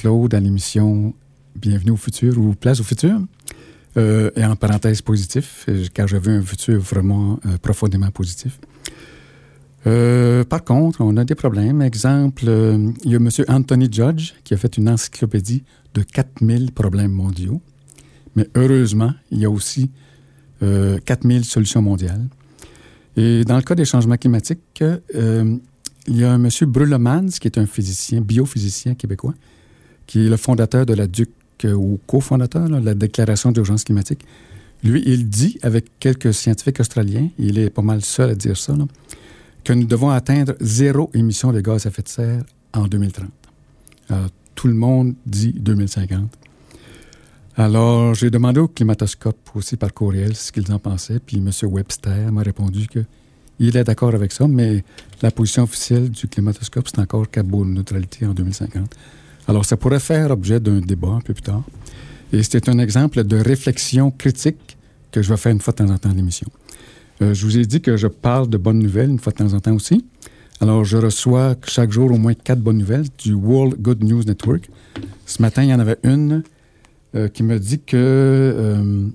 Claude 0.05 0.35
à 0.35 0.39
l'émission 0.39 1.15
Bienvenue 1.55 1.89
au 1.89 1.97
futur 1.97 2.37
ou 2.37 2.53
Place 2.53 2.79
au 2.79 2.83
futur. 2.83 3.19
Euh, 3.97 4.29
et 4.35 4.45
en 4.45 4.55
parenthèse 4.55 5.01
positif, 5.01 5.65
euh, 5.67 5.83
car 5.91 6.07
je 6.07 6.17
veux 6.17 6.31
un 6.31 6.43
futur 6.43 6.79
vraiment 6.79 7.39
euh, 7.47 7.57
profondément 7.57 8.11
positif. 8.11 8.59
Par 9.83 10.63
contre, 10.63 11.01
on 11.01 11.17
a 11.17 11.25
des 11.25 11.33
problèmes. 11.33 11.81
Exemple, 11.81 12.43
il 13.03 13.11
y 13.11 13.15
a 13.15 13.17
M. 13.17 13.29
Anthony 13.47 13.91
Judge 13.91 14.33
qui 14.43 14.53
a 14.53 14.57
fait 14.57 14.77
une 14.77 14.89
encyclopédie 14.89 15.63
de 15.95 16.03
4000 16.03 16.71
problèmes 16.71 17.11
mondiaux. 17.11 17.59
Mais 18.35 18.47
heureusement, 18.53 19.11
il 19.31 19.39
y 19.39 19.45
a 19.45 19.49
aussi 19.49 19.89
euh, 20.61 20.99
4000 21.03 21.45
solutions 21.45 21.81
mondiales. 21.81 22.27
Et 23.17 23.43
dans 23.43 23.55
le 23.55 23.63
cas 23.63 23.73
des 23.73 23.85
changements 23.85 24.17
climatiques, 24.17 24.83
il 25.15 25.59
y 26.15 26.23
a 26.23 26.35
M. 26.35 26.49
Brullemans, 26.67 27.39
qui 27.41 27.47
est 27.47 27.57
un 27.57 27.65
physicien, 27.65 28.21
biophysicien 28.21 28.93
québécois, 28.93 29.33
qui 30.07 30.25
est 30.25 30.29
le 30.29 30.37
fondateur 30.37 30.85
de 30.85 30.93
la 30.93 31.07
DUC, 31.07 31.29
euh, 31.65 31.73
ou 31.73 31.99
cofondateur 32.05 32.69
de 32.69 32.77
la 32.77 32.93
Déclaration 32.93 33.51
d'urgence 33.51 33.83
climatique. 33.83 34.25
Lui, 34.83 35.01
il 35.05 35.29
dit, 35.29 35.57
avec 35.61 35.85
quelques 35.99 36.33
scientifiques 36.33 36.79
australiens, 36.79 37.29
il 37.39 37.57
est 37.57 37.69
pas 37.69 37.81
mal 37.81 38.01
seul 38.01 38.29
à 38.31 38.35
dire 38.35 38.57
ça, 38.57 38.73
que 39.63 39.73
nous 39.73 39.85
devons 39.85 40.09
atteindre 40.09 40.53
zéro 40.59 41.09
émission 41.13 41.51
de 41.51 41.61
gaz 41.61 41.85
à 41.85 41.89
effet 41.89 42.03
de 42.03 42.07
serre 42.07 42.43
en 42.73 42.87
2030. 42.87 43.29
Alors, 44.09 44.27
tout 44.53 44.67
le 44.67 44.73
monde 44.73 45.15
dit 45.25 45.53
2050. 45.53 46.29
Alors, 47.58 48.13
j'ai 48.13 48.29
demandé 48.29 48.60
au 48.60 48.67
climatoscope 48.67 49.49
aussi 49.56 49.77
par 49.77 49.93
courriel 49.93 50.35
ce 50.35 50.51
qu'ils 50.51 50.71
en 50.71 50.79
pensaient, 50.79 51.19
puis 51.19 51.37
M. 51.37 51.49
Webster 51.63 52.31
m'a 52.31 52.41
répondu 52.41 52.87
que 52.87 52.99
il 53.60 53.77
est 53.77 53.85
d'accord 53.85 54.13
avec 54.13 54.33
ça, 54.33 54.47
mais 54.47 54.83
la 55.21 55.31
position 55.31 55.63
officielle 55.63 56.10
du 56.10 56.27
climatoscope, 56.27 56.87
c'est 56.89 56.99
encore 56.99 57.29
carboneutralité 57.29 58.25
en 58.25 58.33
2050. 58.33 58.93
Alors, 59.48 59.65
ça 59.65 59.77
pourrait 59.77 60.00
faire 60.00 60.31
objet 60.31 60.60
d'un 60.60 60.79
débat 60.79 61.10
un 61.10 61.21
peu 61.21 61.33
plus 61.33 61.43
tard. 61.43 61.63
Et 62.33 62.41
c'était 62.43 62.69
un 62.69 62.79
exemple 62.79 63.23
de 63.23 63.37
réflexion 63.37 64.12
critique 64.12 64.77
que 65.12 65.21
je 65.21 65.29
vais 65.29 65.37
faire 65.37 65.52
une 65.52 65.62
fois 65.62 65.71
de 65.71 65.77
temps 65.77 65.89
en 65.89 65.98
temps 65.98 66.10
à 66.10 66.13
l'émission. 66.13 66.48
Euh, 67.21 67.33
je 67.33 67.46
vous 67.46 67.58
ai 67.58 67.65
dit 67.65 67.81
que 67.81 67.96
je 67.96 68.08
parle 68.08 68.50
de 68.50 68.58
bonnes 68.58 68.79
nouvelles 68.79 69.10
une 69.10 69.19
fois 69.19 69.31
de 69.31 69.37
temps 69.37 69.54
en 69.54 69.60
temps 69.60 69.73
aussi. 69.73 70.06
Alors, 70.60 70.83
je 70.83 70.98
reçois 70.98 71.56
chaque 71.65 71.91
jour 71.91 72.12
au 72.12 72.17
moins 72.17 72.33
quatre 72.33 72.60
bonnes 72.60 72.79
nouvelles 72.79 73.06
du 73.17 73.33
World 73.33 73.81
Good 73.81 74.04
News 74.04 74.23
Network. 74.23 74.69
Ce 75.25 75.41
matin, 75.41 75.63
il 75.63 75.69
y 75.69 75.73
en 75.73 75.79
avait 75.79 75.98
une 76.04 76.43
euh, 77.15 77.27
qui 77.27 77.43
me 77.43 77.60
dit 77.60 77.79
que, 77.79 77.96
euh, 77.96 79.08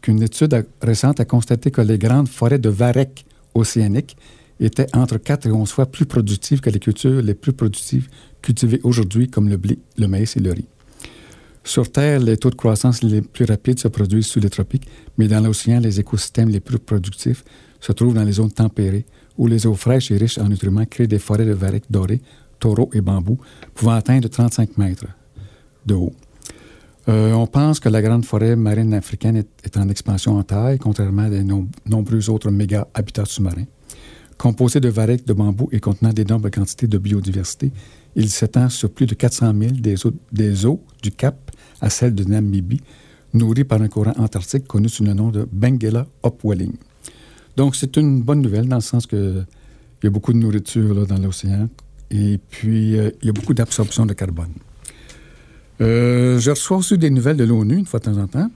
qu'une 0.00 0.22
étude 0.22 0.64
récente 0.82 1.20
a 1.20 1.24
constaté 1.24 1.70
que 1.70 1.80
les 1.80 1.98
grandes 1.98 2.28
forêts 2.28 2.58
de 2.58 2.68
varech 2.68 3.24
océaniques 3.54 4.16
étaient 4.60 4.86
entre 4.94 5.18
4 5.18 5.46
et 5.46 5.50
11 5.50 5.70
fois 5.70 5.86
plus 5.86 6.06
productives 6.06 6.60
que 6.60 6.70
les 6.70 6.78
cultures 6.78 7.22
les 7.22 7.34
plus 7.34 7.52
productives 7.52 8.08
cultivées 8.42 8.80
aujourd'hui, 8.84 9.28
comme 9.28 9.48
le 9.48 9.56
blé, 9.56 9.78
le 9.98 10.06
maïs 10.06 10.36
et 10.36 10.40
le 10.40 10.52
riz. 10.52 10.66
Sur 11.64 11.90
Terre, 11.90 12.20
les 12.20 12.36
taux 12.36 12.50
de 12.50 12.54
croissance 12.56 13.02
les 13.02 13.22
plus 13.22 13.46
rapides 13.46 13.78
se 13.78 13.88
produisent 13.88 14.26
sous 14.26 14.40
les 14.40 14.50
tropiques, 14.50 14.86
mais 15.16 15.28
dans 15.28 15.40
l'océan, 15.40 15.80
les 15.80 15.98
écosystèmes 15.98 16.50
les 16.50 16.60
plus 16.60 16.78
productifs 16.78 17.42
se 17.80 17.92
trouvent 17.92 18.14
dans 18.14 18.22
les 18.24 18.32
zones 18.32 18.50
tempérées, 18.52 19.06
où 19.38 19.46
les 19.46 19.66
eaux 19.66 19.74
fraîches 19.74 20.10
et 20.10 20.16
riches 20.16 20.38
en 20.38 20.48
nutriments 20.48 20.84
créent 20.84 21.06
des 21.06 21.18
forêts 21.18 21.46
de 21.46 21.52
varech 21.52 21.84
dorés, 21.90 22.20
taureaux 22.60 22.90
et 22.92 23.00
bambous, 23.00 23.38
pouvant 23.74 23.92
atteindre 23.92 24.28
35 24.28 24.76
mètres 24.78 25.06
de 25.86 25.94
haut. 25.94 26.12
Euh, 27.08 27.32
on 27.32 27.46
pense 27.46 27.80
que 27.80 27.88
la 27.90 28.00
grande 28.00 28.24
forêt 28.24 28.56
marine 28.56 28.94
africaine 28.94 29.36
est, 29.36 29.76
en 29.76 29.88
expansion 29.88 30.36
en 30.38 30.42
taille, 30.42 30.78
contrairement 30.78 31.22
à 31.24 31.30
de 31.30 31.42
nom- 31.42 31.68
nombreux 31.86 32.30
autres 32.30 32.50
méga 32.50 32.88
habitats 32.94 33.26
sous-marins. 33.26 33.66
Composé 34.44 34.78
de 34.78 34.90
varech, 34.90 35.24
de 35.24 35.32
bambou 35.32 35.70
et 35.72 35.80
contenant 35.80 36.12
d'énormes 36.12 36.50
quantités 36.50 36.86
de 36.86 36.98
biodiversité, 36.98 37.72
il 38.14 38.28
s'étend 38.28 38.68
sur 38.68 38.90
plus 38.90 39.06
de 39.06 39.14
400 39.14 39.54
000 39.58 39.72
des 40.32 40.66
eaux, 40.66 40.84
du 41.02 41.10
Cap 41.12 41.50
à 41.80 41.88
celle 41.88 42.14
de 42.14 42.24
Namibie, 42.24 42.82
nourri 43.32 43.64
par 43.64 43.80
un 43.80 43.88
courant 43.88 44.12
antarctique 44.18 44.66
connu 44.66 44.90
sous 44.90 45.02
le 45.02 45.14
nom 45.14 45.30
de 45.30 45.48
Benguela 45.50 46.06
Upwelling. 46.26 46.74
Donc, 47.56 47.74
c'est 47.74 47.96
une 47.96 48.20
bonne 48.20 48.42
nouvelle 48.42 48.68
dans 48.68 48.76
le 48.76 48.82
sens 48.82 49.06
que 49.06 49.44
il 50.02 50.04
y 50.04 50.08
a 50.08 50.10
beaucoup 50.10 50.34
de 50.34 50.38
nourriture 50.38 51.06
dans 51.06 51.16
l'océan 51.16 51.70
et 52.10 52.38
puis 52.50 52.98
euh, 52.98 53.12
il 53.22 53.26
y 53.28 53.30
a 53.30 53.32
beaucoup 53.32 53.54
d'absorption 53.54 54.04
de 54.04 54.12
carbone. 54.12 54.52
Euh, 55.80 56.38
je 56.38 56.50
reçois 56.50 56.76
aussi 56.76 56.98
des 56.98 57.08
nouvelles 57.08 57.38
de 57.38 57.44
l'ONU 57.44 57.78
une 57.78 57.86
fois 57.86 57.98
de 57.98 58.04
temps 58.04 58.18
en 58.18 58.26
temps. 58.26 58.50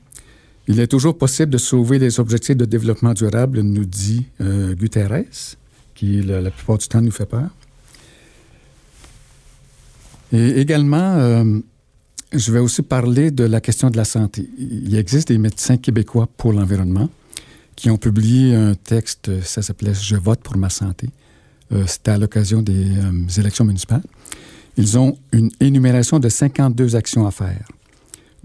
Il 0.66 0.80
est 0.80 0.88
toujours 0.88 1.16
possible 1.16 1.50
de 1.50 1.56
sauver 1.56 1.98
les 1.98 2.20
objectifs 2.20 2.58
de 2.58 2.66
développement 2.66 3.14
durable, 3.14 3.62
nous 3.62 3.86
dit 3.86 4.26
euh, 4.42 4.74
Guterres, 4.74 5.24
qui 5.98 6.22
la, 6.22 6.50
plupart 6.52 6.78
du 6.78 6.86
temps 6.86 7.00
nous 7.00 7.10
fait 7.10 7.26
peur. 7.26 7.50
Et 10.32 10.60
également, 10.60 11.16
euh, 11.16 11.58
je 12.32 12.52
vais 12.52 12.60
aussi 12.60 12.82
parler 12.82 13.32
de 13.32 13.42
la 13.42 13.60
question 13.60 13.90
de 13.90 13.96
la 13.96 14.04
santé. 14.04 14.48
Il 14.58 14.94
existe 14.94 15.28
des 15.28 15.38
médecins 15.38 15.76
québécois 15.76 16.28
pour 16.36 16.52
l'environnement 16.52 17.08
qui 17.74 17.90
ont 17.90 17.96
publié 17.96 18.54
un 18.54 18.74
texte, 18.74 19.40
ça 19.42 19.60
s'appelait 19.60 19.94
Je 19.94 20.14
vote 20.14 20.40
pour 20.40 20.56
ma 20.56 20.70
santé. 20.70 21.10
Euh, 21.72 21.84
C'était 21.88 22.12
à 22.12 22.18
l'occasion 22.18 22.62
des 22.62 22.96
euh, 22.96 23.40
élections 23.40 23.64
municipales. 23.64 24.04
Ils 24.76 24.98
ont 24.98 25.18
une 25.32 25.50
énumération 25.58 26.20
de 26.20 26.28
52 26.28 26.94
actions 26.94 27.26
à 27.26 27.32
faire. 27.32 27.66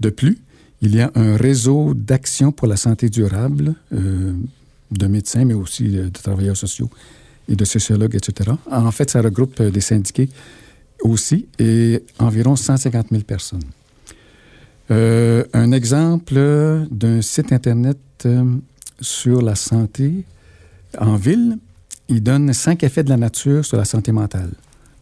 De 0.00 0.10
plus, 0.10 0.38
Il 0.82 0.94
y 0.94 1.00
a 1.00 1.10
un 1.14 1.36
réseau 1.36 1.94
d'action 1.94 2.52
pour 2.52 2.66
la 2.66 2.76
santé 2.76 3.08
durable 3.08 3.74
de 3.90 5.06
médecins, 5.06 5.44
mais 5.46 5.54
aussi 5.54 5.84
de 5.88 6.08
travailleurs 6.10 6.58
sociaux 6.58 6.90
et 7.48 7.56
de 7.56 7.64
sociologues, 7.64 8.14
etc. 8.14 8.50
En 8.70 8.90
fait, 8.90 9.10
ça 9.10 9.20
regroupe 9.20 9.60
euh, 9.60 9.70
des 9.70 9.80
syndiqués 9.80 10.28
aussi 11.02 11.46
et 11.58 12.02
environ 12.18 12.56
150 12.56 13.08
000 13.10 13.22
personnes. 13.22 13.64
Euh, 14.90 15.44
un 15.52 15.72
exemple 15.72 16.86
d'un 16.90 17.22
site 17.22 17.52
Internet 17.52 17.98
euh, 18.26 18.44
sur 19.00 19.42
la 19.42 19.54
santé 19.54 20.24
en 20.98 21.16
ville, 21.16 21.58
il 22.08 22.22
donne 22.22 22.52
cinq 22.52 22.84
effets 22.84 23.02
de 23.02 23.08
la 23.08 23.16
nature 23.16 23.64
sur 23.64 23.76
la 23.76 23.84
santé 23.84 24.12
mentale. 24.12 24.52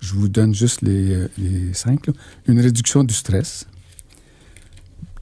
Je 0.01 0.15
vous 0.15 0.29
donne 0.29 0.55
juste 0.55 0.83
les, 0.83 1.27
les 1.39 1.75
cinq. 1.75 2.07
Une 2.47 2.61
réduction 2.61 3.05
du 3.05 3.15
stress. 3.15 3.67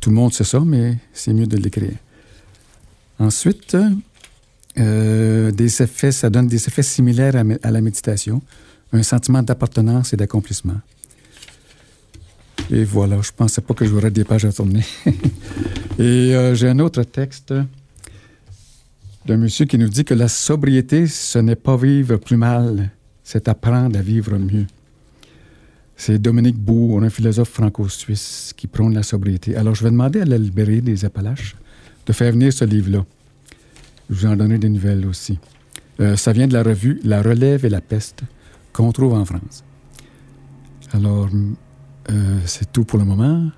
Tout 0.01 0.11
le 0.11 0.17
monde 0.17 0.33
sait 0.33 0.45
ça, 0.45 0.61
mais 0.61 0.97
c'est 1.13 1.35
mieux 1.35 1.47
de 1.47 1.57
l'écrire. 1.57 1.97
Ensuite, 3.19 3.77
euh, 4.79 5.51
des 5.51 5.83
effets, 5.83 6.13
ça 6.13 6.31
donne 6.31 6.47
des 6.47 6.67
effets 6.67 6.83
similaires 6.83 7.35
à, 7.63 7.71
la 7.71 7.81
méditation. 7.81 8.43
Un 8.93 9.03
sentiment 9.03 9.43
d'appartenance 9.43 10.13
et 10.13 10.17
d'accomplissement. 10.17 10.81
Et 12.71 12.85
voilà, 12.85 13.21
je 13.23 13.31
pensais 13.33 13.61
pas 13.61 13.75
que 13.75 13.85
j'aurais 13.85 14.11
des 14.11 14.25
pages 14.25 14.45
à 14.45 14.53
tourner. 14.53 14.85
et 15.99 16.35
euh, 16.35 16.55
j'ai 16.55 16.69
un 16.69 16.79
autre 16.79 17.03
texte 17.03 17.55
d'un 19.27 19.37
monsieur 19.37 19.67
qui 19.67 19.79
nous 19.79 19.89
dit 19.89 20.05
que 20.05 20.15
la 20.15 20.29
sobriété, 20.29 21.07
ce 21.07 21.39
n'est 21.39 21.57
pas 21.57 21.77
vivre 21.77 22.17
plus 22.17 22.37
mal, 22.37 22.91
c'est 23.23 23.49
apprendre 23.49 23.99
à 23.99 24.03
vivre 24.03 24.37
mieux. 24.39 24.67
C'est 25.97 26.19
Dominique 26.19 26.57
Bourg, 26.57 27.03
un 27.03 27.11
philosophe 27.11 27.51
franco-suisse 27.51 28.55
qui 28.57 28.67
prône 28.67 28.95
la 28.95 29.03
sobriété. 29.03 29.55
Alors, 29.57 29.75
je 29.75 29.85
vais 29.85 29.91
demander 29.91 30.23
à 30.23 30.25
la 30.25 30.39
librairie 30.39 30.81
des 30.81 31.05
Appalaches 31.05 31.57
de 32.07 32.13
faire 32.13 32.33
venir 32.33 32.53
ce 32.53 32.65
livre-là. 32.65 33.05
Je 34.11 34.15
vous 34.15 34.27
en 34.27 34.37
donnerai 34.37 34.59
des 34.59 34.69
nouvelles 34.69 35.07
aussi. 35.07 35.39
Euh, 36.01 36.17
ça 36.17 36.33
vient 36.33 36.49
de 36.49 36.53
la 36.53 36.63
revue 36.63 37.01
La 37.05 37.23
Relève 37.23 37.65
et 37.65 37.69
la 37.69 37.81
Peste 37.81 38.23
qu'on 38.73 38.91
trouve 38.91 39.15
en 39.15 39.25
France. 39.25 39.65
Alors, 40.93 41.29
euh, 42.11 42.39
c'est 42.45 42.73
tout 42.73 42.85
pour 42.85 42.99
le 42.99 43.05
moment. 43.05 43.49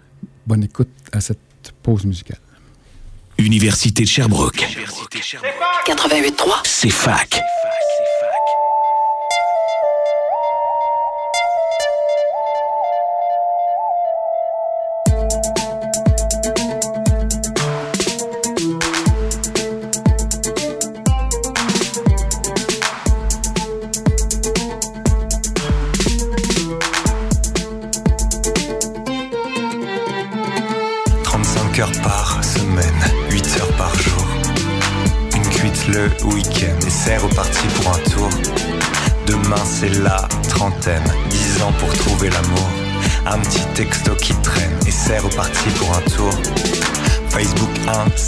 Bonne 0.46 0.64
écoute 0.64 0.90
à 1.12 1.20
cette 1.20 1.38
pause 1.82 2.04
musicale. 2.04 2.38
Université 3.38 4.02
de 4.02 4.08
Sherbrooke. 4.08 4.66
88.3. 5.86 6.60
C'est 6.64 6.90
fac.« 6.90 7.40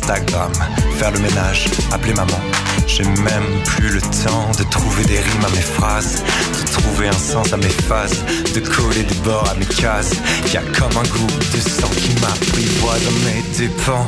Instagram, 0.05 0.53
faire 0.99 1.13
le 1.13 1.19
ménage, 1.19 1.65
appeler 1.91 2.13
maman. 2.13 2.39
J'ai 2.87 3.05
même 3.05 3.63
plus 3.65 3.89
le 3.89 4.01
temps 4.03 4.51
de 4.59 4.65
trouver 4.65 5.03
des 5.05 5.17
rimes 5.17 5.45
à 5.47 5.49
mes 5.49 5.63
phrases, 5.63 6.23
de 6.61 6.73
trouver 6.73 7.09
un 7.09 7.13
sens 7.13 7.55
à 7.55 7.57
mes 7.57 7.71
phases, 7.89 8.23
de 8.55 8.61
coller 8.61 9.03
des 9.03 9.15
bords 9.25 9.49
à 9.51 9.55
mes 9.55 9.65
cases. 9.65 10.13
Y 10.53 10.59
a 10.59 10.63
comme 10.79 10.95
un 10.99 11.09
goût 11.09 11.27
de 11.55 11.59
sang 11.59 11.89
qui 11.97 12.13
m'apprivoise 12.21 13.03
dans 13.03 13.19
mes 13.25 13.43
dépens. 13.57 14.07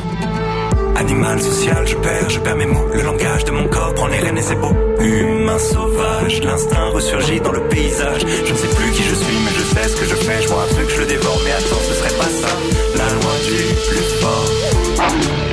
Animal 0.97 1.41
social, 1.41 1.87
je 1.87 1.95
perds, 1.95 2.29
je 2.29 2.39
perds 2.41 2.57
mes 2.57 2.67
mots. 2.67 2.87
Le 2.93 3.01
langage 3.01 3.45
de 3.45 3.51
mon 3.51 3.67
corps 3.67 3.95
prend 3.95 4.07
les 4.07 4.19
rênes 4.19 4.37
et 4.37 4.43
c'est 4.43 4.55
beau. 4.55 4.73
Humain 4.99 5.57
sauvage, 5.57 6.41
l'instinct 6.43 6.89
ressurgit 6.89 7.39
dans 7.39 7.53
le 7.53 7.61
paysage. 7.69 8.21
Je 8.45 8.53
ne 8.53 8.57
sais 8.57 8.67
plus 8.67 8.91
qui 8.91 9.01
je 9.01 9.15
suis, 9.15 9.37
mais 9.43 9.51
je 9.57 9.63
sais 9.63 9.89
ce 9.89 9.95
que 9.95 10.05
je 10.05 10.15
fais. 10.15 10.43
Je 10.43 10.47
vois 10.47 10.61
un 10.61 10.75
truc, 10.75 10.89
je 10.93 10.99
le 10.99 11.07
dévore, 11.07 11.41
mais 11.43 11.53
attends, 11.53 11.81
ce 11.89 11.93
serait 11.95 12.17
pas 12.19 12.29
ça. 12.29 12.53
La 12.97 13.09
loi 13.15 13.33
du 13.47 13.63
plus 13.89 14.05
fort. 14.21 15.46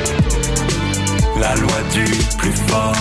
La 1.37 1.55
loi 1.57 1.73
du 1.93 2.05
plus 2.39 2.53
fort. 2.69 2.95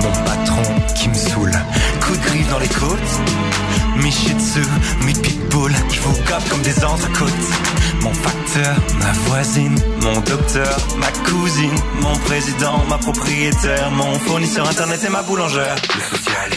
Mon 0.00 0.24
patron 0.24 0.62
qui 0.94 1.08
me 1.08 1.14
saoule. 1.14 1.52
Coup 2.00 2.16
de 2.16 2.22
griffe 2.22 2.48
dans 2.48 2.58
les 2.58 2.68
côtes. 2.68 2.98
Mes 3.96 4.10
shih 4.10 4.34
tzu, 4.38 4.62
mes 5.04 5.12
pitbulls. 5.12 5.74
Je 5.90 6.00
vous 6.00 6.12
gobe 6.12 6.48
comme 6.48 6.62
des 6.62 6.84
entrecôtes. 6.84 7.32
Mon 8.02 8.12
facteur, 8.12 8.76
ma 8.98 9.12
voisine, 9.28 9.76
mon 10.02 10.20
docteur, 10.20 10.76
ma 10.98 11.06
cousine, 11.28 11.74
mon 12.00 12.16
président, 12.26 12.84
ma 12.88 12.98
propriétaire, 12.98 13.90
mon 13.92 14.12
fournisseur 14.18 14.68
internet 14.68 15.04
et 15.06 15.08
ma 15.08 15.22
boulangère. 15.22 15.76
Le 15.94 16.16
social, 16.16 16.50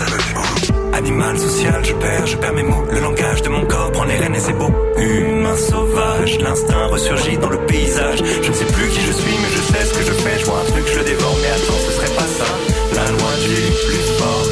avec 0.00 0.26
les 0.28 0.34
mots. 0.34 0.94
Animal 0.94 1.38
social, 1.38 1.84
je 1.84 1.92
perds, 1.94 2.26
je 2.26 2.36
perds 2.36 2.52
mes 2.54 2.62
mots. 2.62 2.84
Le 2.90 3.00
langage 3.00 3.42
de 3.42 3.48
mon 3.48 3.66
corps 3.66 3.90
prend 3.90 4.04
les 4.04 4.16
rênes 4.16 4.36
et 4.36 4.38
c'est 4.38 4.52
beau. 4.52 4.70
Humain 4.96 5.56
sauvage, 5.56 6.38
l'instinct 6.38 6.86
ressurgit 6.86 7.38
dans 7.38 7.50
le 7.50 7.58
paysage. 7.66 8.22
Je 8.42 8.48
ne 8.48 8.54
sais 8.54 8.64
plus 8.66 8.88
qui 8.90 9.00
je 9.00 9.12
suis, 9.12 9.34
mais 9.42 9.48
je 9.50 9.62
sais 9.72 9.84
ce 9.84 9.94
que 9.94 10.04
je 10.04 10.12
fais. 10.12 10.38
Je 10.38 10.44
vois 10.44 10.60
un 10.60 10.70
truc, 10.70 10.84
je 10.92 10.98
le 10.98 11.04
dévore, 11.04 11.36
mais 11.42 11.48
attends, 11.48 11.80
ce 11.86 11.92
serait 11.92 12.14
pas 12.14 12.28
ça. 12.38 12.46
La 12.94 13.10
loi 13.10 13.32
du 13.42 13.56
plus 13.86 14.06
fort. 14.18 14.46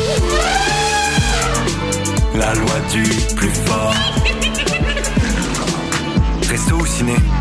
La 2.34 2.54
loi 2.54 2.80
du 2.90 3.02
plus 3.36 3.54
fort. 3.66 4.21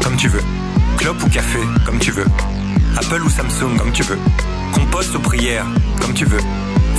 Comme 0.02 0.16
tu 0.16 0.30
veux. 0.30 0.41
Clope 0.97 1.22
ou 1.24 1.30
café, 1.30 1.60
comme 1.86 1.99
tu 1.99 2.12
veux. 2.12 2.26
Apple 2.95 3.22
ou 3.22 3.30
Samsung, 3.30 3.78
comme 3.78 3.91
tu 3.91 4.02
veux. 4.02 4.18
Compost 4.72 5.14
ou 5.14 5.20
prière, 5.20 5.66
comme 5.99 6.14
tu 6.14 6.24
veux. 6.24 6.39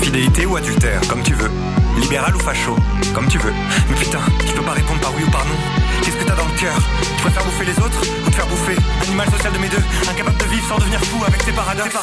Fidélité 0.03 0.45
ou 0.45 0.57
adultère, 0.57 1.01
comme 1.09 1.23
tu 1.23 1.33
veux. 1.33 1.51
Libéral 1.99 2.37
ou 2.37 2.39
facho, 2.39 2.77
comme 3.15 3.27
tu 3.27 3.39
veux. 3.39 3.55
Mais 3.89 3.97
putain, 3.97 4.21
tu 4.47 4.53
peux 4.53 4.63
pas 4.63 4.73
répondre 4.73 5.01
par 5.01 5.15
oui 5.15 5.23
ou 5.27 5.31
par 5.31 5.47
non. 5.47 5.55
Qu'est-ce 6.03 6.17
que 6.17 6.25
t'as 6.25 6.37
dans 6.37 6.47
le 6.47 6.61
cœur? 6.61 6.77
Tu 7.17 7.23
préfères 7.23 7.45
bouffer 7.45 7.65
les 7.65 7.79
autres 7.79 8.03
ou 8.27 8.31
te 8.31 8.37
faire 8.37 8.47
bouffer? 8.47 8.77
Animal 9.03 9.31
social 9.31 9.53
de 9.55 9.59
mes 9.59 9.69
deux, 9.69 9.83
incapable 10.11 10.37
de 10.37 10.45
vivre 10.45 10.69
sans 10.69 10.79
devenir 10.79 11.01
fou 11.01 11.25
avec 11.27 11.45
tes 11.45 11.53
paradoxes. 11.53 11.97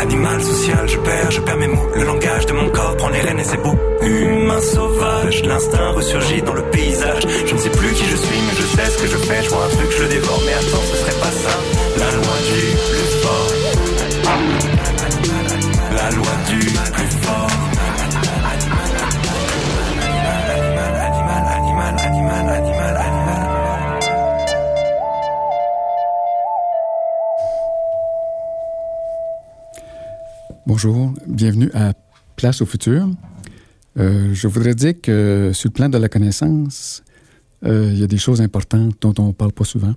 Animal 0.00 0.40
social, 0.42 0.88
je 0.88 0.96
perds, 0.98 1.30
je 1.30 1.40
perds 1.40 1.56
mes 1.56 1.66
mots. 1.66 1.88
Le 1.94 2.04
langage 2.04 2.46
de 2.46 2.52
mon 2.52 2.70
corps 2.70 2.96
prend 2.96 3.08
les 3.08 3.20
rênes 3.20 3.40
et 3.40 3.44
c'est 3.44 3.60
beau. 3.62 3.74
Humain 4.02 4.60
sauvage, 4.60 5.42
l'instinct 5.42 5.90
ressurgit 5.90 6.40
dans 6.42 6.54
le 6.54 6.62
paysage. 6.70 7.26
Je 7.46 7.54
ne 7.54 7.58
sais 7.58 7.70
plus 7.70 7.92
qui 7.94 8.04
je 8.04 8.16
suis, 8.16 8.38
mais 8.46 8.54
je 8.56 8.62
sais 8.62 8.90
ce 8.90 8.98
que 9.02 9.08
je 9.08 9.16
fais. 9.16 9.42
Je 9.42 9.48
vois 9.50 9.64
un 9.64 9.68
truc, 9.68 9.90
je 9.90 10.02
le 10.04 10.08
dévore, 10.08 10.40
mais 10.46 10.54
attends, 10.54 10.84
ce 10.90 10.96
serait 10.98 11.20
pas 11.20 11.32
ça. 11.32 11.50
La 11.98 12.10
loi 12.12 12.36
du 12.48 12.60
plus 12.88 13.10
fort. 13.22 13.48
La 15.92 16.10
loi 16.10 16.32
du 16.48 16.77
Bonjour, 30.68 31.14
bienvenue 31.26 31.70
à 31.72 31.94
Place 32.36 32.60
au 32.60 32.66
futur. 32.66 33.08
Euh, 33.98 34.34
je 34.34 34.46
voudrais 34.48 34.74
dire 34.74 35.00
que 35.00 35.50
sur 35.54 35.70
le 35.70 35.72
plan 35.72 35.88
de 35.88 35.96
la 35.96 36.10
connaissance, 36.10 37.02
euh, 37.64 37.88
il 37.90 37.98
y 37.98 38.02
a 38.02 38.06
des 38.06 38.18
choses 38.18 38.42
importantes 38.42 38.94
dont 39.00 39.14
on 39.18 39.28
ne 39.28 39.32
parle 39.32 39.52
pas 39.52 39.64
souvent. 39.64 39.94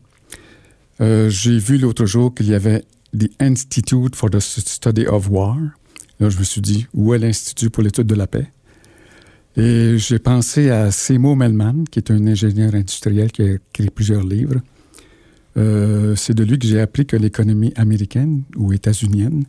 Euh, 1.01 1.30
J'ai 1.30 1.57
vu 1.57 1.78
l'autre 1.78 2.05
jour 2.05 2.34
qu'il 2.34 2.47
y 2.47 2.53
avait 2.53 2.86
The 3.13 3.30
Institute 3.41 4.15
for 4.15 4.30
the 4.30 4.39
Study 4.39 5.07
of 5.07 5.30
War. 5.30 5.57
Là, 6.22 6.30
je 6.30 6.39
me 6.39 6.43
suis 6.45 6.61
dit, 6.61 6.88
où 6.93 7.13
est 7.13 7.19
l'Institut 7.19 7.69
pour 7.69 7.84
l'étude 7.84 8.07
de 8.07 8.15
la 8.15 8.28
paix? 8.28 8.49
Et 9.57 9.97
j'ai 9.97 10.19
pensé 10.19 10.69
à 10.69 10.89
Seymour 10.89 11.36
Melman, 11.36 11.84
qui 11.91 11.99
est 11.99 12.11
un 12.11 12.26
ingénieur 12.28 12.76
industriel 12.76 13.34
qui 13.34 13.41
a 13.41 13.55
écrit 13.55 13.89
plusieurs 13.89 14.24
livres. 14.24 14.61
C'est 16.15 16.34
de 16.34 16.45
lui 16.45 16.57
que 16.57 16.65
j'ai 16.65 16.80
appris 16.80 17.05
que 17.05 17.17
l'économie 17.17 17.74
américaine 17.76 18.43
ou 18.55 18.72
états-unienne 18.72 19.43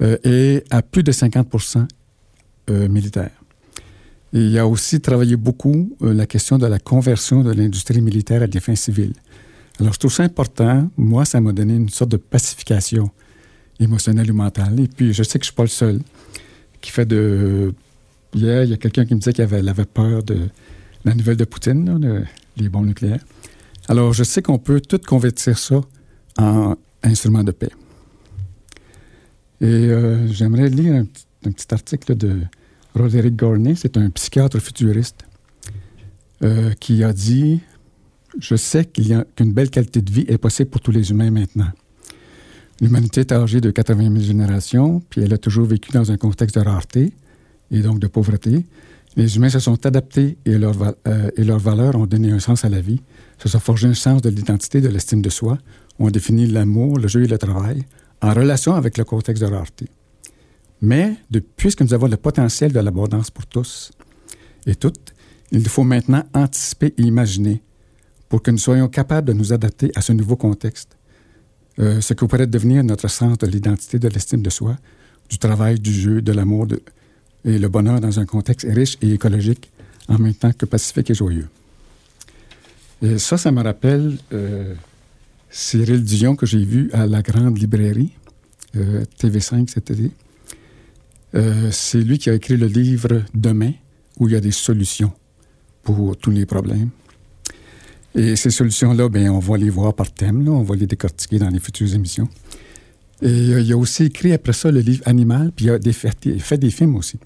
euh, 0.00 0.16
est 0.22 0.64
à 0.70 0.82
plus 0.82 1.02
de 1.02 1.10
50 1.10 1.48
euh, 2.70 2.88
militaire. 2.88 3.32
Et 4.32 4.40
il 4.40 4.58
a 4.58 4.66
aussi 4.66 5.00
travaillé 5.00 5.36
beaucoup 5.36 5.96
euh, 6.02 6.14
la 6.14 6.26
question 6.26 6.56
de 6.56 6.66
la 6.66 6.78
conversion 6.78 7.42
de 7.42 7.52
l'industrie 7.52 8.00
militaire 8.00 8.42
à 8.42 8.46
des 8.46 8.60
fins 8.60 8.76
civiles. 8.76 9.14
Alors, 9.80 9.92
je 9.92 9.98
trouve 9.98 10.12
ça 10.12 10.22
important. 10.22 10.88
Moi, 10.96 11.24
ça 11.24 11.40
m'a 11.40 11.52
donné 11.52 11.74
une 11.74 11.88
sorte 11.88 12.12
de 12.12 12.16
pacification. 12.16 13.10
émotionnelle 13.80 14.30
ou 14.30 14.34
mentale. 14.34 14.78
Et 14.80 14.88
puis, 14.88 15.12
je 15.12 15.22
sais 15.22 15.38
que 15.38 15.44
je 15.44 15.50
suis 15.50 15.56
pas 15.56 15.62
le 15.62 15.68
seul 15.68 16.00
qui 16.80 16.90
fait 16.90 17.06
de... 17.06 17.72
Hier, 18.34 18.64
il 18.64 18.70
y 18.70 18.74
a 18.74 18.76
quelqu'un 18.76 19.04
qui 19.04 19.14
me 19.14 19.20
disait 19.20 19.32
qu'il 19.32 19.42
avait, 19.42 19.84
peur 19.84 20.22
de 20.22 20.48
la 21.04 21.14
nouvelle 21.14 21.36
de 21.36 21.44
Poutine, 21.44 22.26
les 22.56 22.68
bombes 22.68 22.86
nucléaires. 22.86 23.24
Alors, 23.88 24.12
je 24.12 24.22
sais 24.22 24.42
qu'on 24.42 24.58
peut 24.58 24.80
tout 24.80 25.00
convertir 25.06 25.58
ça 25.58 25.80
en 26.38 26.76
instrument 27.02 27.42
de 27.42 27.52
paix. 27.52 27.70
Et 29.60 29.66
euh, 29.66 30.26
j'aimerais 30.32 30.68
lire 30.68 30.94
un, 30.94 31.04
petit- 31.04 31.74
article 31.74 32.16
de 32.16 32.40
Roderick 32.94 33.36
Gorney, 33.36 33.74
c'est 33.76 33.96
un 33.96 34.10
psychiatre 34.10 34.58
futuriste, 34.60 35.24
euh, 36.42 36.72
qui 36.78 37.02
a 37.04 37.12
dit 37.12 37.60
Je 38.38 38.54
sais 38.56 38.84
qu'une 38.84 39.24
belle 39.52 39.70
qualité 39.70 40.00
de 40.00 40.12
vie 40.12 40.24
est 40.28 40.38
possible 40.38 40.70
pour 40.70 40.80
tous 40.80 40.92
les 40.92 41.10
humains 41.10 41.30
maintenant. 41.30 41.70
L'humanité 42.80 43.22
est 43.22 43.32
âgée 43.32 43.60
de 43.60 43.70
80 43.72 44.02
000 44.12 44.16
générations, 44.20 45.02
puis 45.10 45.22
elle 45.22 45.34
a 45.34 45.38
toujours 45.38 45.66
vécu 45.66 45.90
dans 45.90 46.12
un 46.12 46.16
contexte 46.16 46.56
de 46.56 46.60
rareté 46.64 47.12
et 47.72 47.80
donc 47.80 47.98
de 47.98 48.06
pauvreté. 48.06 48.64
Les 49.16 49.36
humains 49.36 49.48
se 49.48 49.58
sont 49.58 49.84
adaptés 49.84 50.38
et, 50.44 50.54
euh, 50.54 51.30
et 51.36 51.42
leurs 51.42 51.58
valeurs 51.58 51.96
ont 51.96 52.06
donné 52.06 52.30
un 52.30 52.38
sens 52.38 52.64
à 52.64 52.68
la 52.68 52.80
vie, 52.80 53.00
se 53.38 53.48
sont 53.48 53.58
forgés 53.58 53.88
un 53.88 53.94
sens 53.94 54.22
de 54.22 54.28
l'identité, 54.30 54.80
de 54.80 54.86
l'estime 54.88 55.22
de 55.22 55.30
soi, 55.30 55.58
ont 55.98 56.10
défini 56.10 56.46
l'amour, 56.46 56.98
le 56.98 57.08
jeu 57.08 57.24
et 57.24 57.26
le 57.26 57.38
travail 57.38 57.84
en 58.20 58.32
relation 58.32 58.74
avec 58.74 58.98
le 58.98 59.04
contexte 59.04 59.42
de 59.42 59.48
rareté. 59.48 59.86
Mais, 60.80 61.16
de, 61.30 61.40
puisque 61.40 61.82
nous 61.82 61.94
avons 61.94 62.06
le 62.06 62.16
potentiel 62.16 62.72
de 62.72 62.80
l'abondance 62.80 63.30
pour 63.30 63.46
tous 63.46 63.90
et 64.66 64.74
toutes, 64.74 65.14
il 65.50 65.60
nous 65.60 65.68
faut 65.68 65.84
maintenant 65.84 66.24
anticiper 66.34 66.94
et 66.96 67.02
imaginer 67.02 67.62
pour 68.28 68.42
que 68.42 68.50
nous 68.50 68.58
soyons 68.58 68.88
capables 68.88 69.28
de 69.28 69.32
nous 69.32 69.52
adapter 69.52 69.90
à 69.94 70.02
ce 70.02 70.12
nouveau 70.12 70.36
contexte, 70.36 70.96
euh, 71.78 72.00
ce 72.00 72.12
que 72.12 72.24
pourrait 72.24 72.46
devenir 72.46 72.84
notre 72.84 73.08
sens 73.08 73.38
de 73.38 73.46
l'identité, 73.46 73.98
de 73.98 74.08
l'estime 74.08 74.42
de 74.42 74.50
soi, 74.50 74.76
du 75.28 75.38
travail, 75.38 75.78
du 75.78 75.92
jeu, 75.92 76.22
de 76.22 76.32
l'amour 76.32 76.66
et 77.44 77.58
le 77.58 77.68
bonheur 77.68 78.00
dans 78.00 78.20
un 78.20 78.26
contexte 78.26 78.66
riche 78.68 78.98
et 79.00 79.12
écologique, 79.12 79.70
en 80.08 80.18
même 80.18 80.34
temps 80.34 80.52
que 80.52 80.66
pacifique 80.66 81.10
et 81.10 81.14
joyeux. 81.14 81.48
Et 83.00 83.18
ça, 83.18 83.38
ça 83.38 83.50
me 83.52 83.62
rappelle 83.62 84.18
euh, 84.32 84.74
Cyril 85.50 86.02
Dion 86.02 86.36
que 86.36 86.46
j'ai 86.46 86.64
vu 86.64 86.90
à 86.92 87.06
la 87.06 87.22
grande 87.22 87.58
librairie, 87.58 88.12
euh, 88.76 89.04
TV5 89.20 89.68
cette 89.68 89.90
année. 89.90 90.12
C'est 91.70 92.00
lui 92.00 92.18
qui 92.18 92.30
a 92.30 92.34
écrit 92.34 92.56
le 92.56 92.66
livre 92.66 93.22
Demain, 93.34 93.72
où 94.18 94.28
il 94.28 94.32
y 94.32 94.36
a 94.36 94.40
des 94.40 94.50
solutions 94.50 95.12
pour 95.82 96.16
tous 96.16 96.30
les 96.30 96.46
problèmes. 96.46 96.90
Et 98.14 98.36
ces 98.36 98.50
solutions-là, 98.50 99.08
ben, 99.08 99.30
on 99.30 99.38
va 99.38 99.56
les 99.56 99.70
voir 99.70 99.94
par 99.94 100.12
thème, 100.12 100.48
on 100.48 100.62
va 100.62 100.74
les 100.74 100.86
décortiquer 100.86 101.38
dans 101.38 101.50
les 101.50 101.60
futures 101.60 101.94
émissions. 101.94 102.28
Et 103.22 103.26
euh, 103.26 103.60
il 103.60 103.72
a 103.72 103.76
aussi 103.76 104.04
écrit 104.04 104.32
après 104.32 104.52
ça 104.52 104.70
le 104.70 104.80
livre 104.80 105.02
Animal, 105.06 105.52
puis 105.54 105.66
il 105.66 105.70
a 105.70 105.78
fait, 105.92 106.58
des 106.58 106.70
films 106.70 106.96
aussi. 106.96 107.18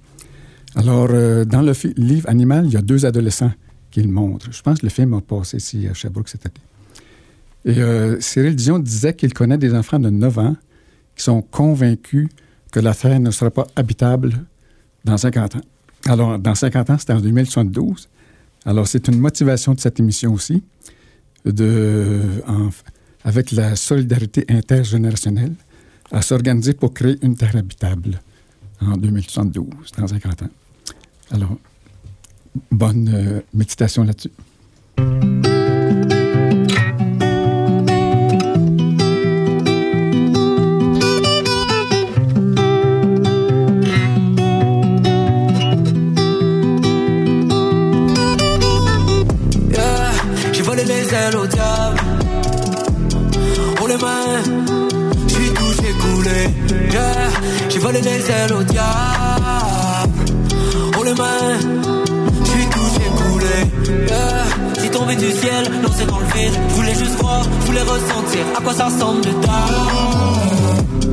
Alors, 0.74 1.08
euh, 1.10 1.44
dans 1.44 1.62
le 1.62 1.72
livre 1.96 2.28
Animal, 2.28 2.66
il 2.66 2.72
y 2.72 2.76
a 2.76 2.82
deux 2.82 3.04
adolescents 3.06 3.52
qui 3.90 4.02
le 4.02 4.08
montrent. 4.08 4.52
Je 4.52 4.62
pense 4.62 4.80
que 4.80 4.86
le 4.86 4.90
film 4.90 5.14
a 5.14 5.20
passé 5.20 5.58
ici 5.58 5.86
à 5.86 5.94
Sherbrooke 5.94 6.28
cette 6.28 6.46
année. 6.46 6.54
Et 7.64 7.78
euh, 7.78 8.20
Cyril 8.20 8.56
Dion 8.56 8.78
disait 8.78 9.14
qu'il 9.14 9.32
connaît 9.32 9.58
des 9.58 9.74
enfants 9.74 9.98
de 9.98 10.10
9 10.10 10.38
ans 10.38 10.56
qui 11.16 11.22
sont 11.22 11.42
convaincus 11.42 12.28
que 12.70 12.80
la 12.80 12.94
Terre 12.94 13.20
ne 13.20 13.30
sera 13.30 13.50
pas 13.50 13.66
habitable 13.76 14.32
dans 15.04 15.16
50 15.16 15.56
ans. 15.56 15.60
Alors, 16.06 16.38
dans 16.38 16.54
50 16.54 16.90
ans, 16.90 16.98
c'était 16.98 17.12
en 17.12 17.20
2072. 17.20 18.08
Alors, 18.64 18.86
c'est 18.86 19.06
une 19.08 19.18
motivation 19.18 19.74
de 19.74 19.80
cette 19.80 20.00
émission 20.00 20.32
aussi, 20.32 20.62
de, 21.44 22.22
avec 23.24 23.52
la 23.52 23.76
solidarité 23.76 24.44
intergénérationnelle, 24.48 25.54
à 26.10 26.22
s'organiser 26.22 26.72
pour 26.72 26.92
créer 26.92 27.18
une 27.22 27.36
Terre 27.36 27.56
habitable 27.56 28.20
en 28.80 28.96
2072, 28.96 29.66
dans 29.98 30.06
50 30.06 30.42
ans. 30.42 30.50
Alors, 31.30 31.56
bonne 32.70 33.08
euh, 33.12 33.40
méditation 33.54 34.04
là-dessus. 34.04 34.32
Volé 57.92 58.04
les 58.04 58.30
ailes 58.30 58.52
au 58.54 58.62
diable. 58.62 58.86
Pour 60.92 61.04
les 61.04 61.12
mains, 61.12 61.58
j'suis 62.42 62.66
tout 62.70 62.80
coulé. 63.22 64.06
Yeah, 64.08 64.44
J'ai 64.80 64.90
tombé 64.90 65.14
du 65.14 65.30
ciel, 65.30 65.70
lancé 65.82 66.06
dans 66.06 66.18
le 66.18 66.24
vide. 66.24 66.58
Je 66.70 66.74
voulais 66.74 66.94
juste 66.94 67.20
voir, 67.20 67.42
je 67.60 67.66
voulais 67.66 67.82
ressentir 67.82 68.46
à 68.56 68.62
quoi 68.62 68.72
ça 68.72 68.86
ressemble 68.86 69.20
dedans. 69.20 69.68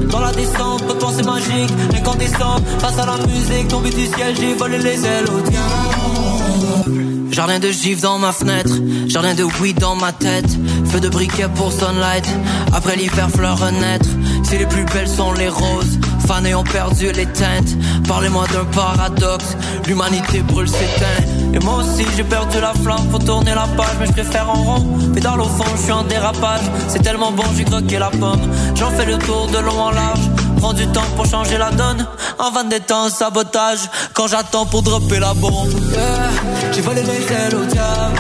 Dans 0.10 0.20
la 0.22 0.32
descente, 0.32 0.88
de 0.88 0.94
pensée 0.94 1.24
magique, 1.24 1.74
incandescent. 1.98 2.56
Face 2.80 2.98
à 2.98 3.06
la 3.06 3.18
musique, 3.28 3.68
tombé 3.68 3.90
du 3.90 4.06
ciel, 4.06 4.34
j'ai 4.40 4.54
volé 4.54 4.78
les 4.78 5.06
ailes 5.06 5.26
au 5.28 5.42
diable. 5.50 7.19
Jardin 7.40 7.60
de 7.60 7.72
gifs 7.72 8.02
dans 8.02 8.20
ma 8.20 8.34
fenêtre, 8.34 8.74
jardin 9.08 9.34
de 9.34 9.46
weed 9.62 9.80
dans 9.80 9.96
ma 9.96 10.12
tête, 10.12 10.58
feu 10.92 11.00
de 11.00 11.08
briquet 11.08 11.48
pour 11.56 11.72
sunlight, 11.72 12.28
après 12.74 12.98
l'hiver 12.98 13.30
fleurs 13.30 13.58
renaître, 13.58 14.10
si 14.44 14.58
les 14.58 14.66
plus 14.66 14.84
belles 14.84 15.08
sont 15.08 15.32
les 15.32 15.48
roses, 15.48 16.00
fans 16.28 16.44
et 16.44 16.54
ont 16.54 16.66
perdu 16.66 17.14
les 17.14 17.28
teintes, 17.28 17.78
parlez-moi 18.10 18.46
d'un 18.52 18.66
paradoxe, 18.66 19.56
l'humanité 19.88 20.42
brûle 20.42 20.68
s'éteint, 20.68 21.54
et 21.54 21.60
moi 21.60 21.76
aussi 21.76 22.06
j'ai 22.18 22.26
perdu 22.26 22.60
la 22.60 22.74
flamme, 22.74 23.10
faut 23.10 23.20
tourner 23.20 23.56
la 23.56 23.68
page, 23.78 23.96
mais 24.02 24.08
je 24.08 24.12
préfère 24.12 24.50
en 24.50 24.62
rond, 24.62 25.00
pédale 25.14 25.40
au 25.40 25.46
fond, 25.46 25.64
je 25.78 25.84
suis 25.84 25.94
en 25.94 26.04
dérapage, 26.04 26.66
c'est 26.90 27.02
tellement 27.02 27.32
bon, 27.32 27.44
j'ai 27.56 27.64
croqué 27.64 28.00
la 28.00 28.10
pomme, 28.10 28.52
j'en 28.76 28.90
fais 28.90 29.06
le 29.06 29.18
tour 29.18 29.48
de 29.48 29.60
long 29.60 29.80
en 29.80 29.92
large, 29.92 30.28
prends 30.60 30.74
du 30.74 30.88
temps 30.88 31.10
pour 31.16 31.26
changer 31.26 31.58
la 31.58 31.72
donne, 31.72 32.06
en 32.38 32.52
van 32.52 32.64
des 32.64 32.80
temps, 32.80 33.10
sabotage, 33.10 33.80
quand 34.14 34.28
j'attends 34.28 34.66
pour 34.66 34.82
dropper 34.82 35.20
la 35.20 35.34
bombe. 35.34 35.70
Yeah, 35.92 36.72
J'ai 36.74 36.82
volé 36.82 37.02
les 37.02 37.34
ailes 37.34 37.56
au 37.56 37.66
diable. 37.66 38.20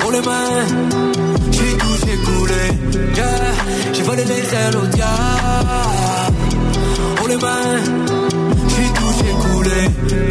Pour 0.00 0.10
les 0.12 0.20
mains, 0.20 0.66
j'ai 1.50 1.76
tout, 1.76 1.96
coulé. 2.26 2.64
Yeah, 3.14 3.24
J'ai 3.92 4.02
volé 4.02 4.24
les 4.24 4.54
ailes 4.54 4.76
au 4.76 4.86
diable. 4.86 6.34
Pour 7.16 7.28
les 7.28 7.36
mains, 7.36 7.76
j'ai 8.68 8.88
tout, 8.98 9.48
coulé. 9.48 9.80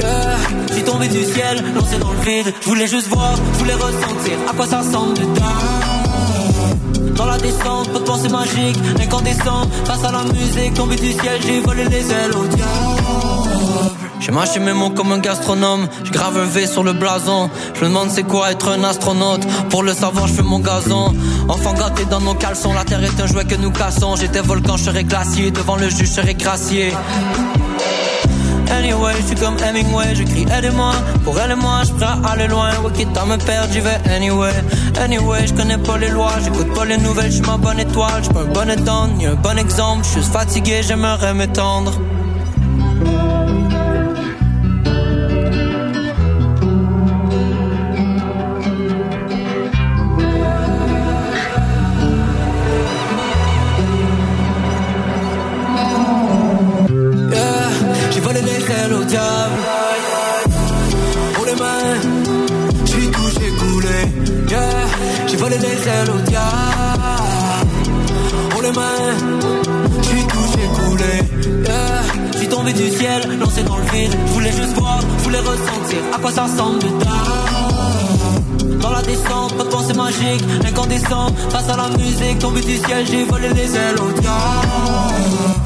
Yeah, 0.02 0.84
tombé 0.86 1.08
du 1.08 1.24
ciel, 1.24 1.64
lancé 1.76 1.98
dans 1.98 2.12
le 2.12 2.20
vide. 2.20 2.54
Je 2.62 2.66
voulais 2.68 2.88
juste 2.88 3.08
voir, 3.08 3.36
je 3.54 3.60
voulais 3.60 3.74
ressentir 3.76 4.38
à 4.50 4.54
quoi 4.54 4.68
ça 4.68 4.80
ressemble 4.80 5.14
dedans. 5.14 6.03
Dans 7.16 7.26
la 7.26 7.38
descente, 7.38 7.92
pas 7.92 8.00
de 8.00 8.04
pensée 8.04 8.30
magique, 8.30 8.78
incandescent. 9.02 9.68
Face 9.86 10.04
à 10.04 10.12
la 10.12 10.24
musique, 10.24 10.74
tombé 10.74 10.96
du 10.96 11.12
ciel, 11.12 11.40
j'ai 11.46 11.60
volé 11.60 11.86
les 11.86 12.12
ailes 12.12 12.36
au 12.36 12.46
diable. 12.46 13.04
J'ai 14.20 14.32
mâché 14.32 14.60
mes 14.60 14.72
mots 14.72 14.90
comme 14.90 15.12
un 15.12 15.20
gastronome, 15.20 15.88
je 16.06 16.12
grave 16.12 16.38
un 16.38 16.46
V 16.46 16.66
sur 16.66 16.84
le 16.84 16.94
blason. 16.94 17.50
Je 17.76 17.82
me 17.82 17.90
demande 17.90 18.10
c'est 18.10 18.24
quoi 18.24 18.52
être 18.52 18.70
un 18.70 18.84
astronaute. 18.86 19.46
Pour 19.70 19.84
le 19.84 19.94
savoir, 19.94 20.28
je 20.28 20.34
fais 20.34 20.44
mon 20.44 20.60
gazon. 20.60 21.14
Enfant 21.50 21.74
gâté 21.74 22.06
dans 22.06 22.22
nos 22.22 22.34
caleçons, 22.34 22.74
la 22.74 22.86
terre 22.86 23.04
est 23.04 23.22
un 23.22 23.28
jouet 23.28 23.44
que 23.44 23.56
nous 23.56 23.72
cassons. 23.72 24.16
J'étais 24.16 24.40
volcan, 24.40 24.78
je 24.78 24.86
serais 24.86 25.04
glacier. 25.04 25.52
Devant 25.52 25.76
le 25.76 25.90
juge, 25.90 26.08
je 26.08 26.14
serais 26.14 26.36
gracié. 26.36 26.94
Anyway, 28.78 29.14
je 29.22 29.28
suis 29.28 29.36
comme 29.36 29.58
Hemingway, 29.60 30.16
j'écris 30.16 30.46
aidez-moi. 30.52 30.94
Pour 31.24 31.40
elle 31.40 31.52
et 31.52 31.56
moi, 31.56 31.82
je 31.84 32.04
à 32.04 32.32
aller 32.32 32.48
loin. 32.48 32.72
Ouais, 32.84 32.92
quitte 32.92 33.16
à 33.16 33.26
me 33.26 33.38
perdre, 33.38 33.72
j'y 33.72 33.80
vais 33.80 34.00
anyway. 34.12 34.52
Anyway, 35.00 35.48
je 35.48 35.54
connais 35.54 35.78
pas 35.78 35.98
les 35.98 36.10
lois, 36.10 36.34
j'écoute 36.44 36.74
pas 36.74 36.86
les 36.86 36.98
nouvelles, 36.98 37.32
je 37.32 37.38
suis 37.38 37.46
ma 37.46 37.58
bonne 37.58 37.80
étoile. 37.80 38.24
Je 38.24 38.30
pas 38.30 38.42
un 38.42 38.46
bon 38.46 38.70
étendre, 38.70 39.14
ni 39.16 39.28
un 39.28 39.36
bon 39.36 39.58
exemple. 39.60 40.04
Je 40.04 40.20
suis 40.20 40.32
fatigué, 40.32 40.82
j'aimerais 40.82 41.34
m'étendre. 41.36 41.94
Diable. 59.14 59.62
Pour 61.36 61.46
les 61.46 61.56
mains, 61.64 61.96
j'ai 62.86 63.08
tout, 63.16 63.30
j'ai 63.36 63.52
coulé. 63.62 64.00
J'ai 65.28 65.38
volé 65.38 65.58
les 65.58 65.80
ailes 65.94 66.12
au 66.18 66.20
diable. 66.30 67.04
Pour 68.52 68.62
les 68.62 68.72
mains, 68.80 69.10
j'ai 70.06 70.24
tout, 70.32 70.48
j'ai 70.54 70.68
coulé. 70.80 71.14
J'ai 72.40 72.48
tombé 72.48 72.72
du 72.74 72.88
ciel, 72.90 73.22
lancé 73.40 73.62
dans 73.64 73.78
le 73.78 73.86
vide. 73.94 74.14
Je 74.28 74.32
voulais 74.34 74.52
juste 74.52 74.74
voir, 74.80 75.00
je 75.20 75.24
voulais 75.24 75.40
ressentir 75.52 76.00
à 76.16 76.18
quoi 76.20 76.32
ça 76.32 76.44
ressemble 76.44 76.80
dedans. 76.80 77.30
Dans 78.82 78.92
la 78.98 79.02
descente, 79.04 79.54
pas 79.58 79.64
de 79.64 79.70
pensée 79.70 79.94
magique, 79.94 80.44
incandescent, 80.68 81.28
face 81.50 81.70
à 81.70 81.78
la 81.78 81.90
musique, 81.98 82.40
tombé 82.40 82.62
du 82.62 82.78
ciel, 82.78 83.06
j'ai 83.06 83.24
volé 83.26 83.50
les 83.50 83.76
ailes 83.76 84.00
au 84.00 84.12
diable. 84.20 85.63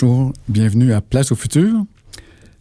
Bonjour, 0.00 0.32
bienvenue 0.48 0.92
à 0.92 1.00
Place 1.00 1.32
au 1.32 1.34
futur. 1.34 1.74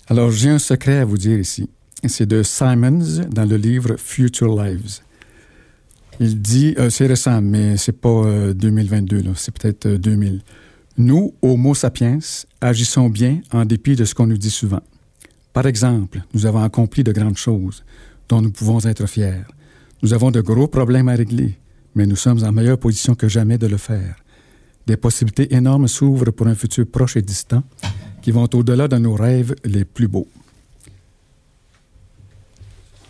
Alors, 0.08 0.32
j'ai 0.32 0.50
un 0.50 0.58
secret 0.58 0.98
à 0.98 1.06
vous 1.06 1.20
dire 1.20 1.38
ici. 1.38 1.70
C'est 2.08 2.26
de 2.26 2.42
Simons 2.42 3.28
dans 3.30 3.46
le 3.46 3.58
livre 3.58 3.96
Future 3.98 4.60
Lives. 4.60 5.02
Il 6.20 6.42
dit, 6.42 6.74
euh, 6.80 6.90
c'est 6.90 7.06
récent, 7.06 7.40
mais 7.44 7.78
c'est 7.78 7.92
pas 7.92 8.10
euh, 8.10 8.54
2022, 8.56 9.22
là, 9.22 9.32
c'est 9.36 9.54
peut-être 9.56 9.86
euh, 9.86 9.98
2000. 10.00 10.42
Nous, 10.98 11.36
Homo 11.44 11.76
sapiens, 11.76 12.18
agissons 12.60 13.08
bien 13.08 13.42
en 13.52 13.66
dépit 13.66 13.96
de 13.96 14.06
ce 14.06 14.16
qu'on 14.16 14.26
nous 14.26 14.38
dit 14.38 14.50
souvent. 14.50 14.82
Par 15.54 15.68
exemple, 15.68 16.24
nous 16.34 16.48
avons 16.48 16.64
accompli 16.64 17.04
de 17.04 17.12
grandes 17.12 17.38
choses 17.38 17.84
dont 18.30 18.42
nous 18.42 18.52
pouvons 18.52 18.80
être 18.80 19.06
fiers. 19.06 19.44
Nous 20.02 20.16
avons 20.16 20.32
de 20.32 20.42
gros 20.42 20.68
problèmes 20.68 21.10
à 21.10 21.14
régler, 21.14 21.60
mais 21.94 22.08
nous 22.08 22.16
sommes 22.16 22.44
en 22.44 22.52
meilleure 22.52 22.80
position 22.80 23.14
que 23.14 23.28
jamais 23.28 23.60
de 23.60 23.68
le 23.68 23.78
faire. 23.78 24.16
Des 24.88 24.96
possibilités 24.98 25.54
énormes 25.54 25.88
s'ouvrent 25.90 26.32
pour 26.32 26.48
un 26.48 26.56
futur 26.56 26.88
proche 26.88 27.18
et 27.18 27.22
distant 27.22 27.62
qui 28.22 28.32
vont 28.32 28.48
au-delà 28.54 28.88
de 28.88 28.98
nos 28.98 29.14
rêves 29.16 29.54
les 29.66 29.84
plus 29.84 30.08
beaux. 30.08 30.28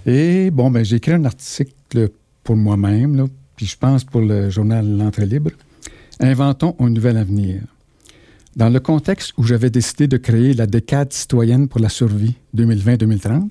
Et 0.06 0.50
bon, 0.52 0.72
ben, 0.72 0.84
j'ai 0.84 0.96
écrit 0.98 1.14
un 1.14 1.26
article 1.26 2.10
pour 2.44 2.56
moi-même, 2.56 3.28
puis 3.56 3.66
je 3.68 3.78
pense 3.78 4.04
pour 4.04 4.22
le 4.22 4.50
journal 4.50 4.88
L'Entrée 4.98 5.26
libre. 5.26 5.52
Inventons 6.20 6.76
un 6.80 6.90
nouvel 6.90 7.18
avenir. 7.18 7.62
Dans 8.56 8.70
le 8.70 8.80
contexte 8.80 9.34
où 9.38 9.44
j'avais 9.44 9.70
décidé 9.70 10.08
de 10.08 10.18
créer 10.18 10.54
la 10.54 10.66
décade 10.66 11.14
citoyenne 11.14 11.68
pour 11.68 11.80
la 11.80 11.90
survie 11.90 12.34
2020-2030, 12.56 13.50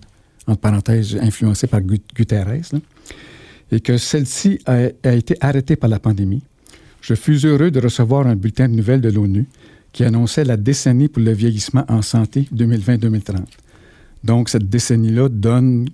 entre 0.49 0.61
parenthèses 0.61 1.17
influencée 1.21 1.69
par 1.69 1.81
Gu- 1.81 2.01
Guterres, 2.17 2.65
et 3.71 3.81
que 3.81 3.99
celle-ci 3.99 4.59
a 4.67 5.13
été 5.13 5.37
arrêtée 5.41 5.77
par 5.77 5.91
la 5.91 6.01
pandémie, 6.01 6.43
je 7.07 7.15
fus 7.15 7.45
heureux 7.45 7.71
de 7.71 7.79
recevoir 7.79 8.27
un 8.27 8.35
bulletin 8.35 8.69
de 8.69 8.75
nouvelles 8.75 9.01
de 9.01 9.11
l'ONU 9.11 9.47
qui 9.93 10.03
annonçait 10.03 10.45
la 10.45 10.57
décennie 10.57 11.07
pour 11.07 11.23
le 11.23 11.31
vieillissement 11.31 11.85
en 11.89 12.03
santé 12.03 12.49
2020-2030. 12.53 13.45
Donc, 14.25 14.49
cette 14.49 14.69
décennie-là 14.69 15.29
donne 15.29 15.89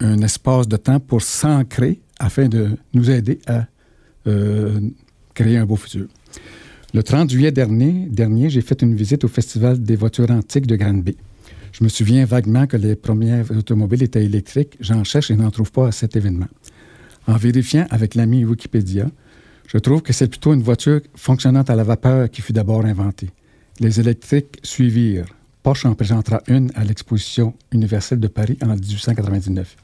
un 0.00 0.20
espace 0.20 0.66
de 0.66 0.76
temps 0.76 0.98
pour 0.98 1.22
s'ancrer 1.22 2.00
afin 2.18 2.48
de 2.48 2.70
nous 2.92 3.08
aider 3.08 3.38
à 3.46 3.66
euh, 4.26 4.80
créer 5.32 5.58
un 5.58 5.64
beau 5.64 5.76
futur. 5.76 6.08
Le 6.92 7.04
30 7.04 7.30
juillet 7.30 7.52
dernier, 7.52 8.08
dernier 8.10 8.50
j'ai 8.50 8.60
fait 8.60 8.82
une 8.82 8.96
visite 8.96 9.22
au 9.22 9.28
Festival 9.28 9.80
des 9.80 9.94
voitures 9.94 10.30
antiques 10.32 10.66
de 10.66 10.74
Granby. 10.74 11.16
Je 11.70 11.84
me 11.84 11.88
souviens 11.88 12.24
vaguement 12.24 12.66
que 12.66 12.76
les 12.76 12.96
premières 12.96 13.48
automobiles 13.52 14.02
étaient 14.02 14.24
électriques. 14.24 14.76
J'en 14.80 15.04
cherche 15.04 15.30
et 15.30 15.36
n'en 15.36 15.52
trouve 15.52 15.70
pas 15.70 15.86
à 15.86 15.92
cet 15.92 16.16
événement. 16.16 16.48
En 17.28 17.36
vérifiant 17.36 17.86
avec 17.90 18.16
l'ami 18.16 18.44
Wikipédia, 18.44 19.08
je 19.68 19.76
trouve 19.76 20.00
que 20.00 20.14
c'est 20.14 20.28
plutôt 20.28 20.54
une 20.54 20.62
voiture 20.62 21.00
fonctionnant 21.14 21.62
à 21.62 21.74
la 21.76 21.84
vapeur 21.84 22.30
qui 22.30 22.40
fut 22.40 22.54
d'abord 22.54 22.86
inventée. 22.86 23.28
Les 23.80 24.00
électriques 24.00 24.58
suivirent. 24.62 25.26
Porsche 25.62 25.84
en 25.84 25.94
présentera 25.94 26.40
une 26.48 26.72
à 26.74 26.84
l'exposition 26.84 27.52
universelle 27.70 28.18
de 28.18 28.28
Paris 28.28 28.56
en 28.62 28.74
1899. 28.74 29.76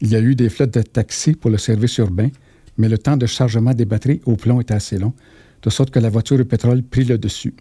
Il 0.00 0.08
y 0.08 0.16
a 0.16 0.20
eu 0.20 0.34
des 0.34 0.48
flottes 0.48 0.74
de 0.74 0.82
taxis 0.82 1.34
pour 1.34 1.50
le 1.50 1.58
service 1.58 1.98
urbain, 1.98 2.30
mais 2.76 2.88
le 2.88 2.98
temps 2.98 3.16
de 3.16 3.26
chargement 3.26 3.72
des 3.72 3.84
batteries 3.84 4.20
au 4.26 4.34
plomb 4.34 4.60
était 4.60 4.74
assez 4.74 4.98
long, 4.98 5.12
de 5.62 5.70
sorte 5.70 5.90
que 5.90 6.00
la 6.00 6.10
voiture 6.10 6.40
au 6.40 6.44
pétrole 6.44 6.82
prit 6.82 7.04
le 7.04 7.16
dessus. 7.16 7.54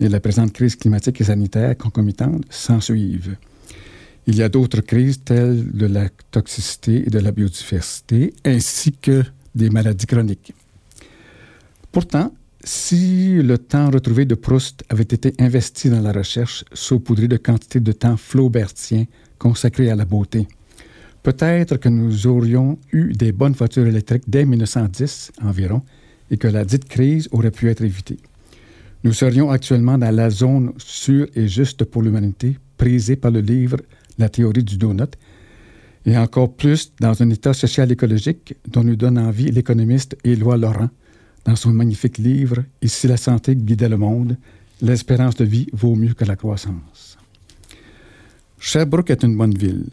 Et 0.00 0.08
la 0.08 0.18
présente 0.18 0.52
crise 0.52 0.74
climatique 0.74 1.20
et 1.20 1.24
sanitaire 1.24 1.76
concomitante 1.76 2.42
s'en 2.50 2.80
suivent. 2.80 3.36
Il 4.26 4.34
y 4.34 4.42
a 4.42 4.48
d'autres 4.48 4.80
crises 4.80 5.22
telles 5.24 5.70
de 5.70 5.86
la 5.86 6.08
toxicité 6.32 7.06
et 7.06 7.10
de 7.10 7.20
la 7.20 7.30
biodiversité, 7.30 8.34
ainsi 8.44 8.92
que 8.92 9.22
des 9.54 9.70
maladies 9.70 10.06
chroniques. 10.06 10.54
Pourtant, 11.92 12.32
si 12.64 13.40
le 13.42 13.56
temps 13.56 13.90
retrouvé 13.90 14.26
de 14.26 14.34
Proust 14.34 14.84
avait 14.90 15.02
été 15.02 15.32
investi 15.38 15.88
dans 15.88 16.00
la 16.00 16.12
recherche, 16.12 16.64
saupoudré 16.72 17.28
de 17.28 17.36
quantités 17.36 17.80
de 17.80 17.92
temps 17.92 18.16
flaubertien 18.16 19.06
consacré 19.38 19.90
à 19.90 19.96
la 19.96 20.04
beauté, 20.04 20.46
peut-être 21.22 21.78
que 21.78 21.88
nous 21.88 22.26
aurions 22.26 22.78
eu 22.92 23.12
des 23.12 23.32
bonnes 23.32 23.52
voitures 23.52 23.86
électriques 23.86 24.24
dès 24.26 24.44
1910 24.44 25.32
environ 25.42 25.82
et 26.30 26.36
que 26.36 26.48
la 26.48 26.64
dite 26.64 26.86
crise 26.86 27.28
aurait 27.32 27.50
pu 27.50 27.70
être 27.70 27.82
évitée. 27.82 28.18
Nous 29.04 29.12
serions 29.12 29.50
actuellement 29.50 29.96
dans 29.96 30.14
la 30.14 30.28
zone 30.28 30.72
sûre 30.76 31.28
et 31.34 31.48
juste 31.48 31.84
pour 31.84 32.02
l'humanité, 32.02 32.58
prisée 32.76 33.16
par 33.16 33.30
le 33.30 33.40
livre 33.40 33.78
La 34.18 34.28
théorie 34.28 34.64
du 34.64 34.76
donut, 34.76 35.16
et 36.04 36.18
encore 36.18 36.52
plus 36.52 36.92
dans 37.00 37.22
un 37.22 37.30
état 37.30 37.54
social 37.54 37.90
écologique 37.92 38.54
dont 38.66 38.82
nous 38.82 38.96
donne 38.96 39.18
envie 39.18 39.50
l'économiste 39.50 40.16
Éloi 40.24 40.56
Laurent 40.56 40.90
dans 41.48 41.56
son 41.56 41.72
magnifique 41.72 42.18
livre 42.18 42.62
Ici 42.82 43.08
la 43.08 43.16
santé 43.16 43.56
guidait 43.56 43.88
le 43.88 43.96
monde, 43.96 44.36
l'espérance 44.82 45.34
de 45.36 45.46
vie 45.46 45.66
vaut 45.72 45.94
mieux 45.94 46.12
que 46.12 46.26
la 46.26 46.36
croissance. 46.36 47.16
Sherbrooke 48.58 49.10
est 49.10 49.22
une 49.24 49.34
bonne 49.34 49.54
ville. 49.54 49.86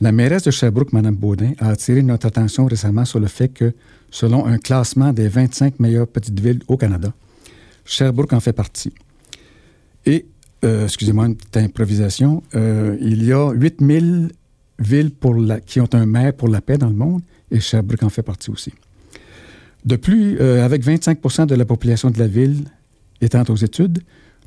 La 0.00 0.10
mairesse 0.10 0.42
de 0.42 0.50
Sherbrooke, 0.50 0.92
Mme 0.92 1.14
Baudin, 1.14 1.52
a 1.58 1.68
attiré 1.68 2.02
notre 2.02 2.26
attention 2.26 2.66
récemment 2.66 3.04
sur 3.04 3.20
le 3.20 3.28
fait 3.28 3.48
que, 3.48 3.72
selon 4.10 4.46
un 4.46 4.58
classement 4.58 5.12
des 5.12 5.28
25 5.28 5.78
meilleures 5.78 6.08
petites 6.08 6.40
villes 6.40 6.62
au 6.66 6.76
Canada, 6.76 7.12
Sherbrooke 7.84 8.32
en 8.32 8.40
fait 8.40 8.52
partie. 8.52 8.92
Et, 10.06 10.26
euh, 10.64 10.84
excusez-moi 10.86 11.26
une 11.26 11.36
petite 11.36 11.56
improvisation, 11.58 12.42
euh, 12.56 12.96
il 13.00 13.22
y 13.22 13.32
a 13.32 13.52
8000 13.52 14.32
villes 14.80 15.12
qui 15.66 15.80
ont 15.80 15.88
un 15.92 16.06
maire 16.06 16.34
pour 16.34 16.48
la 16.48 16.60
paix 16.60 16.78
dans 16.78 16.88
le 16.88 16.96
monde 16.96 17.22
et 17.52 17.60
Sherbrooke 17.60 18.02
en 18.02 18.10
fait 18.10 18.24
partie 18.24 18.50
aussi. 18.50 18.72
De 19.86 19.96
plus, 19.96 20.38
euh, 20.40 20.64
avec 20.64 20.82
25% 20.84 21.46
de 21.46 21.54
la 21.54 21.64
population 21.64 22.10
de 22.10 22.18
la 22.18 22.26
ville 22.26 22.64
étant 23.20 23.44
aux 23.48 23.56
études, 23.56 24.00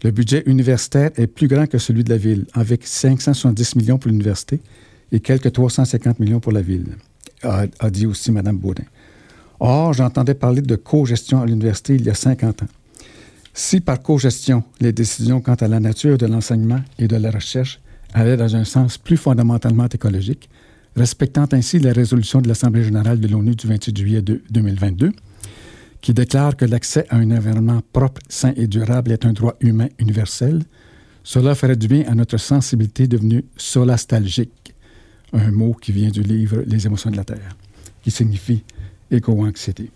le 0.04 0.12
budget 0.12 0.44
universitaire 0.46 1.12
est 1.16 1.28
plus 1.28 1.48
grand 1.48 1.66
que 1.68 1.78
celui 1.78 2.04
de 2.04 2.10
la 2.10 2.18
ville, 2.18 2.46
avec 2.54 2.86
570 2.86 3.76
millions 3.76 3.98
pour 3.98 4.10
l'université 4.12 4.60
et 5.12 5.20
quelques 5.20 5.52
350 5.52 6.20
millions 6.20 6.40
pour 6.40 6.52
la 6.52 6.62
ville, 6.62 6.86
a, 7.44 7.66
a 7.80 7.90
dit 7.90 8.06
aussi 8.06 8.32
Mme 8.32 8.58
Baudin. 8.58 8.84
Or, 9.62 9.94
j'entendais 9.94 10.34
parler 10.36 10.62
de 10.62 10.76
co-gestion 10.76 11.42
à 11.42 11.46
l'université 11.46 11.96
il 11.96 12.06
y 12.06 12.10
a 12.10 12.14
50 12.14 12.64
ans. 12.64 12.68
Si 13.54 13.82
par 13.82 14.02
co-gestion, 14.02 14.64
les 14.80 14.94
décisions 14.94 15.42
quant 15.42 15.56
à 15.56 15.68
la 15.68 15.80
nature 15.80 16.18
de 16.18 16.26
l'enseignement 16.28 16.80
et 16.98 17.08
de 17.08 17.16
la 17.16 17.32
recherche 17.32 17.80
allaient 18.14 18.38
dans 18.38 18.56
un 18.56 18.64
sens 18.64 18.98
plus 18.98 19.18
fondamentalement 19.18 19.88
écologique, 19.88 20.50
respectant 20.96 21.48
ainsi 21.52 21.80
la 21.80 21.92
résolution 21.92 22.42
de 22.42 22.48
l'Assemblée 22.48 22.84
générale 22.84 23.20
de 23.20 23.28
l'ONU 23.28 23.56
du 23.56 23.68
28 23.68 23.98
juillet 23.98 24.22
de- 24.22 24.42
2022, 24.52 25.12
qui 26.02 26.14
déclare 26.14 26.56
que 26.56 26.66
l'accès 26.66 27.06
à 27.10 27.18
un 27.18 27.32
environnement 27.32 27.82
propre, 27.94 28.22
sain 28.30 28.54
et 28.56 28.68
durable 28.68 29.12
est 29.12 29.26
un 29.26 29.34
droit 29.34 29.56
humain 29.60 29.90
universel, 30.00 30.64
cela 31.24 31.56
ferait 31.56 31.76
du 31.76 31.88
bien 31.88 32.06
à 32.08 32.16
notre 32.16 32.38
sensibilité 32.38 33.08
devenue 33.08 33.46
solastalgique, 33.58 34.74
un 35.34 35.52
mot 35.52 35.74
qui 35.74 35.92
vient 35.92 36.10
du 36.10 36.24
livre 36.24 36.64
Les 36.66 36.86
émotions 36.88 37.12
de 37.12 37.18
la 37.18 37.24
Terre, 37.26 37.56
qui 38.02 38.12
signifie 38.12 38.64
éco-anxiété. 39.12 39.92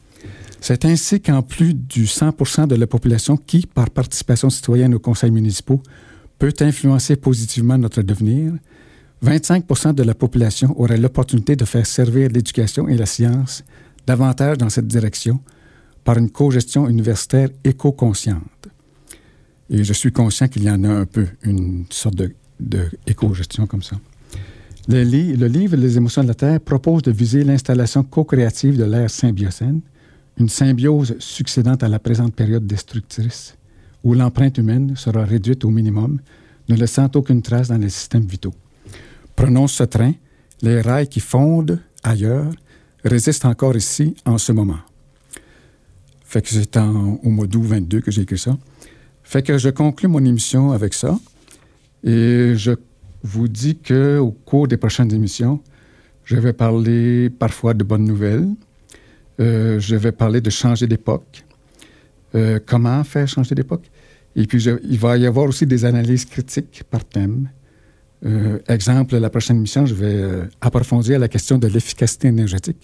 C'est 0.59 0.85
ainsi 0.85 1.19
qu'en 1.21 1.41
plus 1.41 1.73
du 1.73 2.07
100 2.07 2.67
de 2.67 2.75
la 2.75 2.87
population 2.87 3.35
qui, 3.35 3.65
par 3.65 3.89
participation 3.89 4.49
citoyenne 4.49 4.93
aux 4.93 4.99
conseils 4.99 5.31
municipaux, 5.31 5.81
peut 6.39 6.53
influencer 6.59 7.15
positivement 7.15 7.77
notre 7.77 8.01
devenir, 8.01 8.53
25% 9.23 9.93
de 9.93 10.03
la 10.03 10.13
population 10.13 10.77
aurait 10.79 10.97
l'opportunité 10.97 11.55
de 11.55 11.65
faire 11.65 11.85
servir 11.85 12.29
l'éducation 12.29 12.89
et 12.89 12.97
la 12.97 13.05
science 13.05 13.63
davantage 14.05 14.57
dans 14.57 14.69
cette 14.69 14.87
direction 14.87 15.39
par 16.03 16.17
une 16.17 16.29
co-gestion 16.29 16.87
universitaire 16.87 17.49
éco-consciente. 17.63 18.67
Et 19.69 19.83
je 19.83 19.93
suis 19.93 20.11
conscient 20.11 20.47
qu'il 20.47 20.63
y 20.63 20.69
en 20.69 20.83
a 20.83 20.89
un 20.89 21.05
peu, 21.05 21.27
une 21.43 21.85
sorte 21.89 22.15
de, 22.15 22.33
de 22.59 22.89
éco-gestion 23.07 23.65
comme 23.67 23.83
ça. 23.83 23.97
Le, 24.87 25.03
le 25.35 25.47
livre 25.47 25.77
Les 25.77 25.95
émotions 25.97 26.23
de 26.23 26.27
la 26.27 26.33
Terre 26.33 26.59
propose 26.59 27.03
de 27.03 27.11
viser 27.11 27.43
l'installation 27.43 28.03
co-créative 28.03 28.77
de 28.77 28.83
l'ère 28.83 29.09
symbiocène, 29.09 29.81
une 30.37 30.49
symbiose 30.49 31.15
succédant 31.19 31.75
à 31.75 31.87
la 31.87 31.99
présente 31.99 32.35
période 32.35 32.67
destructrice, 32.67 33.55
où 34.03 34.13
l'empreinte 34.13 34.57
humaine 34.57 34.95
sera 34.95 35.23
réduite 35.23 35.63
au 35.63 35.69
minimum, 35.69 36.19
ne 36.67 36.75
laissant 36.75 37.09
aucune 37.15 37.41
trace 37.41 37.69
dans 37.69 37.77
les 37.77 37.89
systèmes 37.89 38.25
vitaux. 38.25 38.53
Prenons 39.35 39.67
ce 39.67 39.83
train, 39.83 40.13
les 40.61 40.81
rails 40.81 41.07
qui 41.07 41.19
fondent 41.19 41.79
ailleurs 42.03 42.51
résistent 43.03 43.45
encore 43.45 43.75
ici 43.75 44.15
en 44.25 44.37
ce 44.37 44.51
moment. 44.51 44.79
Fait 46.33 46.41
que 46.41 46.49
c'est 46.49 46.77
en- 46.77 47.19
au 47.23 47.29
mois 47.29 47.45
d'août 47.45 47.61
22 47.63 48.01
que 48.01 48.09
j'ai 48.09 48.23
écrit 48.23 48.39
ça. 48.39 48.57
Fait 49.23 49.43
que 49.43 49.55
je 49.59 49.69
conclus 49.69 50.07
mon 50.07 50.23
émission 50.25 50.71
avec 50.71 50.95
ça. 50.95 51.19
Et 52.03 52.53
je 52.55 52.71
vous 53.21 53.47
dis 53.47 53.75
que 53.77 54.17
au 54.17 54.31
cours 54.31 54.67
des 54.67 54.77
prochaines 54.77 55.13
émissions, 55.13 55.59
Je 56.25 56.37
vais 56.37 56.53
parler 56.53 57.29
parfois 57.29 57.73
de 57.73 57.83
bonnes 57.83 58.05
nouvelles. 58.05 58.47
Euh, 59.41 59.77
je 59.87 59.95
vais 59.97 60.13
parler 60.13 60.39
de 60.39 60.49
changer 60.49 60.87
d'époque. 60.87 61.43
Euh, 62.33 62.59
comment 62.65 63.03
faire 63.03 63.27
changer 63.27 63.53
d'époque? 63.53 63.85
Et 64.37 64.47
puis, 64.47 64.63
il 64.93 64.97
va 64.99 65.17
y 65.17 65.25
avoir 65.27 65.45
aussi 65.51 65.65
des 65.67 65.83
analyses 65.83 66.23
critiques 66.25 66.83
par 66.89 67.03
thème. 67.03 67.49
Euh, 68.25 68.57
exemple, 68.69 69.17
la 69.17 69.29
prochaine 69.29 69.59
mission, 69.59 69.85
je 69.85 69.93
vais 69.93 70.23
approfondir 70.61 71.19
la 71.19 71.27
question 71.27 71.57
de 71.57 71.67
l'efficacité 71.67 72.29
énergétique 72.29 72.81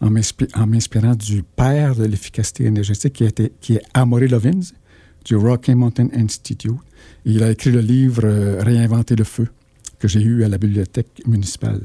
en 0.00 0.10
m'inspi- 0.10 0.48
en 0.54 0.66
m'inspirant 0.66 1.14
du 1.14 1.42
père 1.42 1.94
de 1.96 2.04
l'efficacité 2.04 2.64
énergétique 2.64 3.12
qui, 3.14 3.24
été- 3.24 3.52
qui 3.60 3.74
est 3.74 3.82
Amory 3.94 4.28
Lovins 4.28 4.60
du 5.24 5.36
Rocky 5.36 5.74
Mountain 5.74 6.08
Institute. 6.14 6.76
Il 7.24 7.42
a 7.42 7.50
écrit 7.50 7.70
le 7.70 7.80
livre 7.80 8.22
euh, 8.24 8.62
Réinventer 8.62 9.16
le 9.16 9.24
feu 9.24 9.48
que 9.98 10.06
j'ai 10.08 10.20
eu 10.22 10.44
à 10.44 10.48
la 10.48 10.58
bibliothèque 10.58 11.22
municipale. 11.26 11.82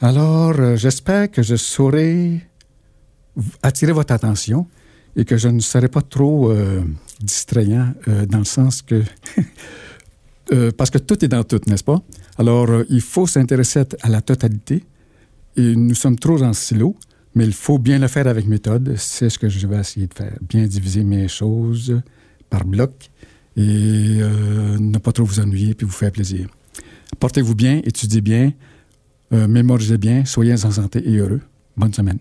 Alors, 0.00 0.54
euh, 0.60 0.76
j'espère 0.76 1.30
que 1.30 1.42
je 1.42 1.56
saurai 1.56 2.42
attirer 3.62 3.92
votre 3.92 4.12
attention 4.12 4.66
et 5.16 5.24
que 5.24 5.36
je 5.38 5.48
ne 5.48 5.60
serai 5.60 5.88
pas 5.88 6.02
trop 6.02 6.50
euh, 6.50 6.82
distrayant 7.20 7.94
dans 8.28 8.38
le 8.38 8.44
sens 8.44 8.82
que... 8.82 9.02
parce 10.76 10.90
que 10.90 10.98
tout 10.98 11.24
est 11.24 11.28
dans 11.28 11.42
tout, 11.42 11.60
n'est-ce 11.66 11.82
pas? 11.84 12.00
Alors, 12.38 12.68
il 12.90 13.00
faut 13.00 13.26
s'intéresser 13.26 13.82
à 14.02 14.08
la 14.10 14.20
totalité 14.20 14.84
et 15.56 15.74
nous 15.76 15.94
sommes 15.94 16.18
trop 16.18 16.42
en 16.42 16.52
silo, 16.52 16.96
mais 17.34 17.44
il 17.44 17.52
faut 17.52 17.78
bien 17.78 17.98
le 17.98 18.08
faire 18.08 18.26
avec 18.26 18.46
méthode. 18.46 18.94
C'est 18.96 19.30
ce 19.30 19.38
que 19.38 19.48
je 19.48 19.66
vais 19.66 19.78
essayer 19.78 20.06
de 20.06 20.14
faire. 20.14 20.36
Bien 20.40 20.66
diviser 20.66 21.04
mes 21.04 21.28
choses 21.28 22.00
par 22.50 22.64
bloc 22.64 23.10
et 23.56 24.18
euh, 24.20 24.78
ne 24.78 24.98
pas 24.98 25.12
trop 25.12 25.24
vous 25.24 25.40
ennuyer 25.40 25.74
puis 25.74 25.86
vous 25.86 25.92
faire 25.92 26.12
plaisir. 26.12 26.48
Portez-vous 27.18 27.54
bien, 27.54 27.80
étudiez 27.84 28.20
bien, 28.20 28.52
euh, 29.32 29.48
mémorisez 29.48 29.98
bien, 29.98 30.24
soyez 30.24 30.52
en 30.52 30.70
santé 30.70 31.08
et 31.08 31.16
heureux. 31.16 31.40
Bonne 31.76 31.92
semaine. 31.92 32.18